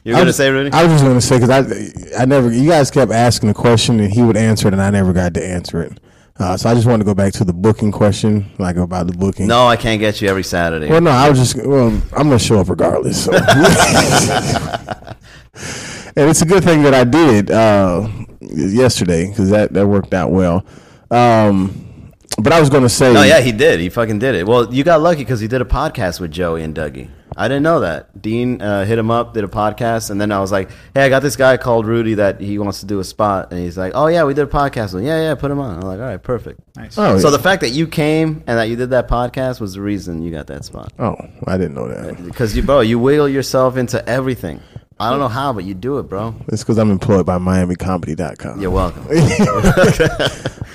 [0.05, 2.53] you're I gonna was- say rudy I was just gonna say because I, I never.
[2.53, 5.33] You guys kept asking the question and he would answer it, and I never got
[5.35, 5.99] to answer it.
[6.39, 9.13] Uh, so I just wanted to go back to the booking question, like about the
[9.13, 9.47] booking.
[9.47, 11.57] no i can't get you every saturday Well, no, I was just.
[11.67, 13.25] Well, I'm gonna show up regardless.
[13.25, 13.33] so.
[16.17, 18.09] and it's a good thing that I did uh,
[18.41, 20.65] yesterday because that that worked out well.
[21.11, 23.15] Um, but I was gonna say.
[23.15, 23.81] Oh yeah, he did.
[23.81, 24.47] He fucking did it.
[24.47, 27.09] Well, you got lucky because he did a podcast with Joey and Dougie.
[27.35, 28.21] I didn't know that.
[28.21, 31.09] Dean uh, hit him up, did a podcast, and then I was like, "Hey, I
[31.09, 33.93] got this guy called Rudy that he wants to do a spot," and he's like,
[33.95, 35.07] "Oh yeah, we did a podcast." with him.
[35.09, 35.77] yeah, yeah, put him on.
[35.77, 36.97] I'm like, "All right, perfect." Nice.
[36.99, 37.37] Oh, So yeah.
[37.37, 40.31] the fact that you came and that you did that podcast was the reason you
[40.31, 40.93] got that spot.
[40.99, 42.23] Oh, I didn't know that.
[42.23, 44.61] Because you, bro, you wiggle yourself into everything.
[45.03, 46.35] I don't know how, but you do it, bro.
[46.49, 48.61] It's because I'm employed by MiamiComedy.com.
[48.61, 49.07] You're welcome.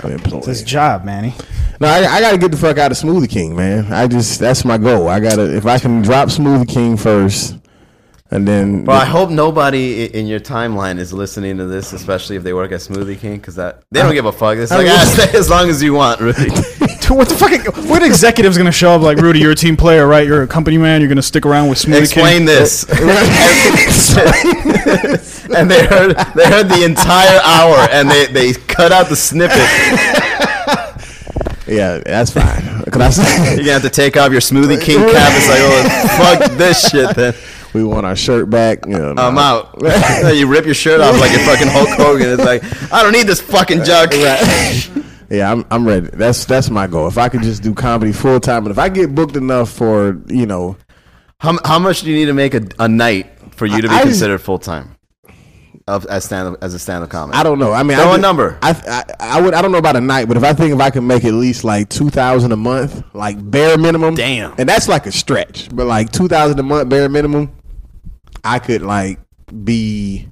[0.03, 0.39] I'm employed.
[0.39, 1.33] It's his job, Manny.
[1.79, 3.91] No, I, I got to get the fuck out of Smoothie King, man.
[3.93, 5.07] I just that's my goal.
[5.07, 7.55] I gotta if I can drop Smoothie King first,
[8.31, 12.35] and then Bro, I hope nobody i- in your timeline is listening to this, especially
[12.35, 14.57] if they work at Smoothie King, because that they don't give a fuck.
[14.57, 16.49] It's like, I- ah, stay as long as you want, Rudy.
[17.17, 17.51] What the fuck?
[17.89, 19.39] What executive's gonna show up like Rudy?
[19.39, 20.27] You're a team player, right?
[20.27, 20.99] You're a company man.
[20.99, 22.45] You're gonna stick around with Smoothie Explain King.
[22.45, 22.83] this.
[25.55, 29.55] and they heard they heard the entire hour, and they, they cut out the snippet.
[31.65, 32.83] yeah, that's fine.
[32.91, 33.23] Can I say
[33.55, 35.31] You're gonna have to take off your Smoothie King cap.
[35.33, 37.15] It's like, oh, fuck this shit.
[37.15, 37.33] Then
[37.73, 38.85] we want our shirt back?
[38.85, 39.75] You know, I'm out.
[40.35, 42.31] you rip your shirt off like you're fucking Hulk Hogan.
[42.31, 44.11] It's like, I don't need this fucking junk.
[45.29, 46.07] Yeah, I'm I'm ready.
[46.13, 47.07] That's that's my goal.
[47.07, 50.21] If I could just do comedy full time, and if I get booked enough for
[50.27, 50.77] you know,
[51.39, 53.93] How, how much do you need to make a, a night for you to be
[53.93, 54.95] I- considered full time
[55.87, 57.35] of as stand as a stand up comic?
[57.35, 57.71] I don't know.
[57.73, 58.57] I mean, Throw I a number.
[58.61, 60.79] I, I I would I don't know about a night, but if I think if
[60.79, 64.53] I can make at least like two thousand a month, like bare minimum, Damn.
[64.57, 67.51] and that's like a stretch, but like two thousand a month bare minimum,
[68.45, 69.19] I could like
[69.63, 70.29] be.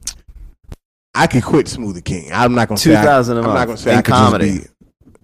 [1.18, 2.30] I could quit Smoothie King.
[2.34, 4.60] I'm not gonna 2,000 a I'm month not gonna say in I comedy.
[4.60, 4.66] be-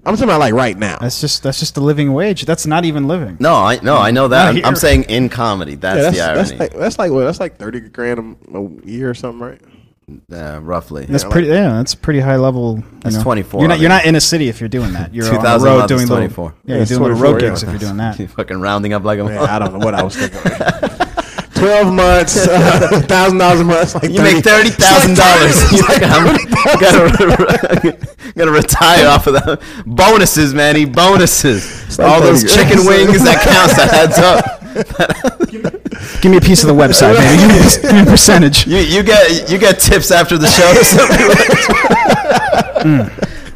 [0.06, 0.98] I'm talking about like right now.
[1.00, 2.46] That's just that's just the living wage.
[2.46, 3.38] That's not even living.
[3.40, 4.56] No, I no, I know that.
[4.56, 4.66] I'm.
[4.66, 5.76] I'm saying in comedy.
[5.76, 6.60] That's, Yeah, that's, the that's irony.
[6.60, 9.62] like that's like what that's like thirty grand a, a year or something, right?
[10.32, 11.06] uh, roughly.
[11.06, 11.48] That's Yeah, pretty.
[11.48, 12.84] Yeah, that's pretty high level.
[13.02, 13.24] That's know.
[13.24, 13.80] 24, You're I not.
[13.80, 15.14] You're not in a city if you're doing that.
[15.14, 16.18] You're on the road month is doing little.
[16.18, 16.56] 24.
[16.66, 17.50] Yeah, you're It's doing little 24, road yeah.
[17.50, 18.30] gigs if you're doing that.
[18.36, 20.42] fucking rounding up like a Man, I don't know what I was thinking.
[21.62, 23.94] twelve months, uh, thousand dollars a month.
[23.96, 25.62] Like You make thirty thousand dollars.
[25.72, 27.98] You gotta,
[28.36, 29.62] gotta retire off of that.
[29.86, 30.86] Bonuses, Manny.
[30.86, 31.98] Bonuses.
[31.98, 33.76] like All those 30 chicken wings that counts.
[33.78, 34.62] That adds up.
[36.22, 37.38] Give me a piece of the website, man.
[37.40, 38.68] Give me a, give me a percentage.
[38.68, 40.72] You you get you get tips after the show.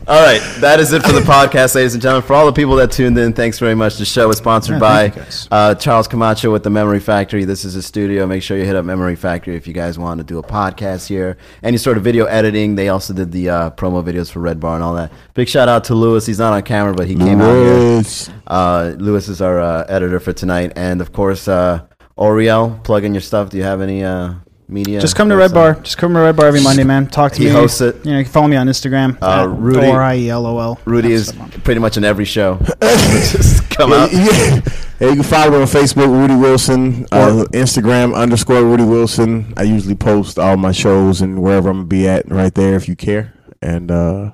[0.07, 2.27] All right, that is it for the podcast, ladies and gentlemen.
[2.27, 3.97] For all the people that tuned in, thanks very much.
[3.97, 5.47] The show is sponsored Yeah, by thank you, guys.
[5.49, 7.43] uh, Charles Camacho with the Memory Factory.
[7.43, 8.27] This is a studio.
[8.27, 11.07] Make sure you hit up Memory Factory if you guys want to do a podcast
[11.07, 11.37] here.
[11.63, 12.75] Any sort of video editing.
[12.75, 15.11] They also did the uh, promo videos for Red Bar and all that.
[15.33, 16.27] Big shout out to Lewis.
[16.27, 17.73] He's not on camera, but he came out here.
[17.73, 18.29] Lewis.
[18.45, 21.83] Uh, Lewis is our uh, editor for tonight, and of course, uh,
[22.15, 22.79] Oriel.
[22.83, 23.49] Plug in your stuff.
[23.49, 24.35] Do you have any uh,
[24.67, 24.99] media?
[24.99, 25.75] Just come to Red Bar.
[25.75, 27.07] Just come to Red Bar every Monday, man.
[27.07, 27.51] Talk to He me.
[27.51, 28.03] hosts it.
[28.05, 29.17] You know, you can follow me on Instagram.
[29.21, 30.79] Uh, at Rudy- R-I-E-L-O-L.
[30.85, 32.57] Rudy is pretty much in every show.
[32.81, 34.11] Just come out.
[34.11, 34.59] Yeah, yeah.
[34.99, 39.53] Yeah, you can follow me on Facebook, Rudy Wilson, uh, Instagram underscore Rudy Wilson.
[39.57, 42.87] I usually post all my shows and wherever I'm gonna be at right there if
[42.87, 43.33] you care.
[43.61, 44.31] And uh,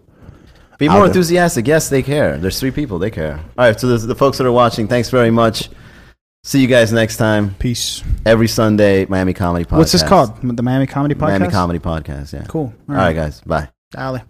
[0.78, 1.08] Be Out more there.
[1.08, 1.66] enthusiastic.
[1.66, 2.38] Yes, they care.
[2.38, 3.00] There's three people.
[3.00, 3.38] They care.
[3.58, 3.80] All right.
[3.80, 5.70] So the, the folks that are watching, thanks very much.
[6.44, 7.54] See you guys next time.
[7.60, 8.04] Peace.
[8.26, 9.78] Every Sunday, Miami Comedy Podcast.
[9.78, 10.42] What's this called?
[10.42, 11.40] The Miami Comedy Podcast?
[11.40, 12.34] Miami Comedy Podcast.
[12.34, 12.46] Yeah.
[12.48, 12.74] Cool.
[12.90, 13.42] All right, guys.
[13.42, 13.70] Bye.
[13.92, 14.22] Dale.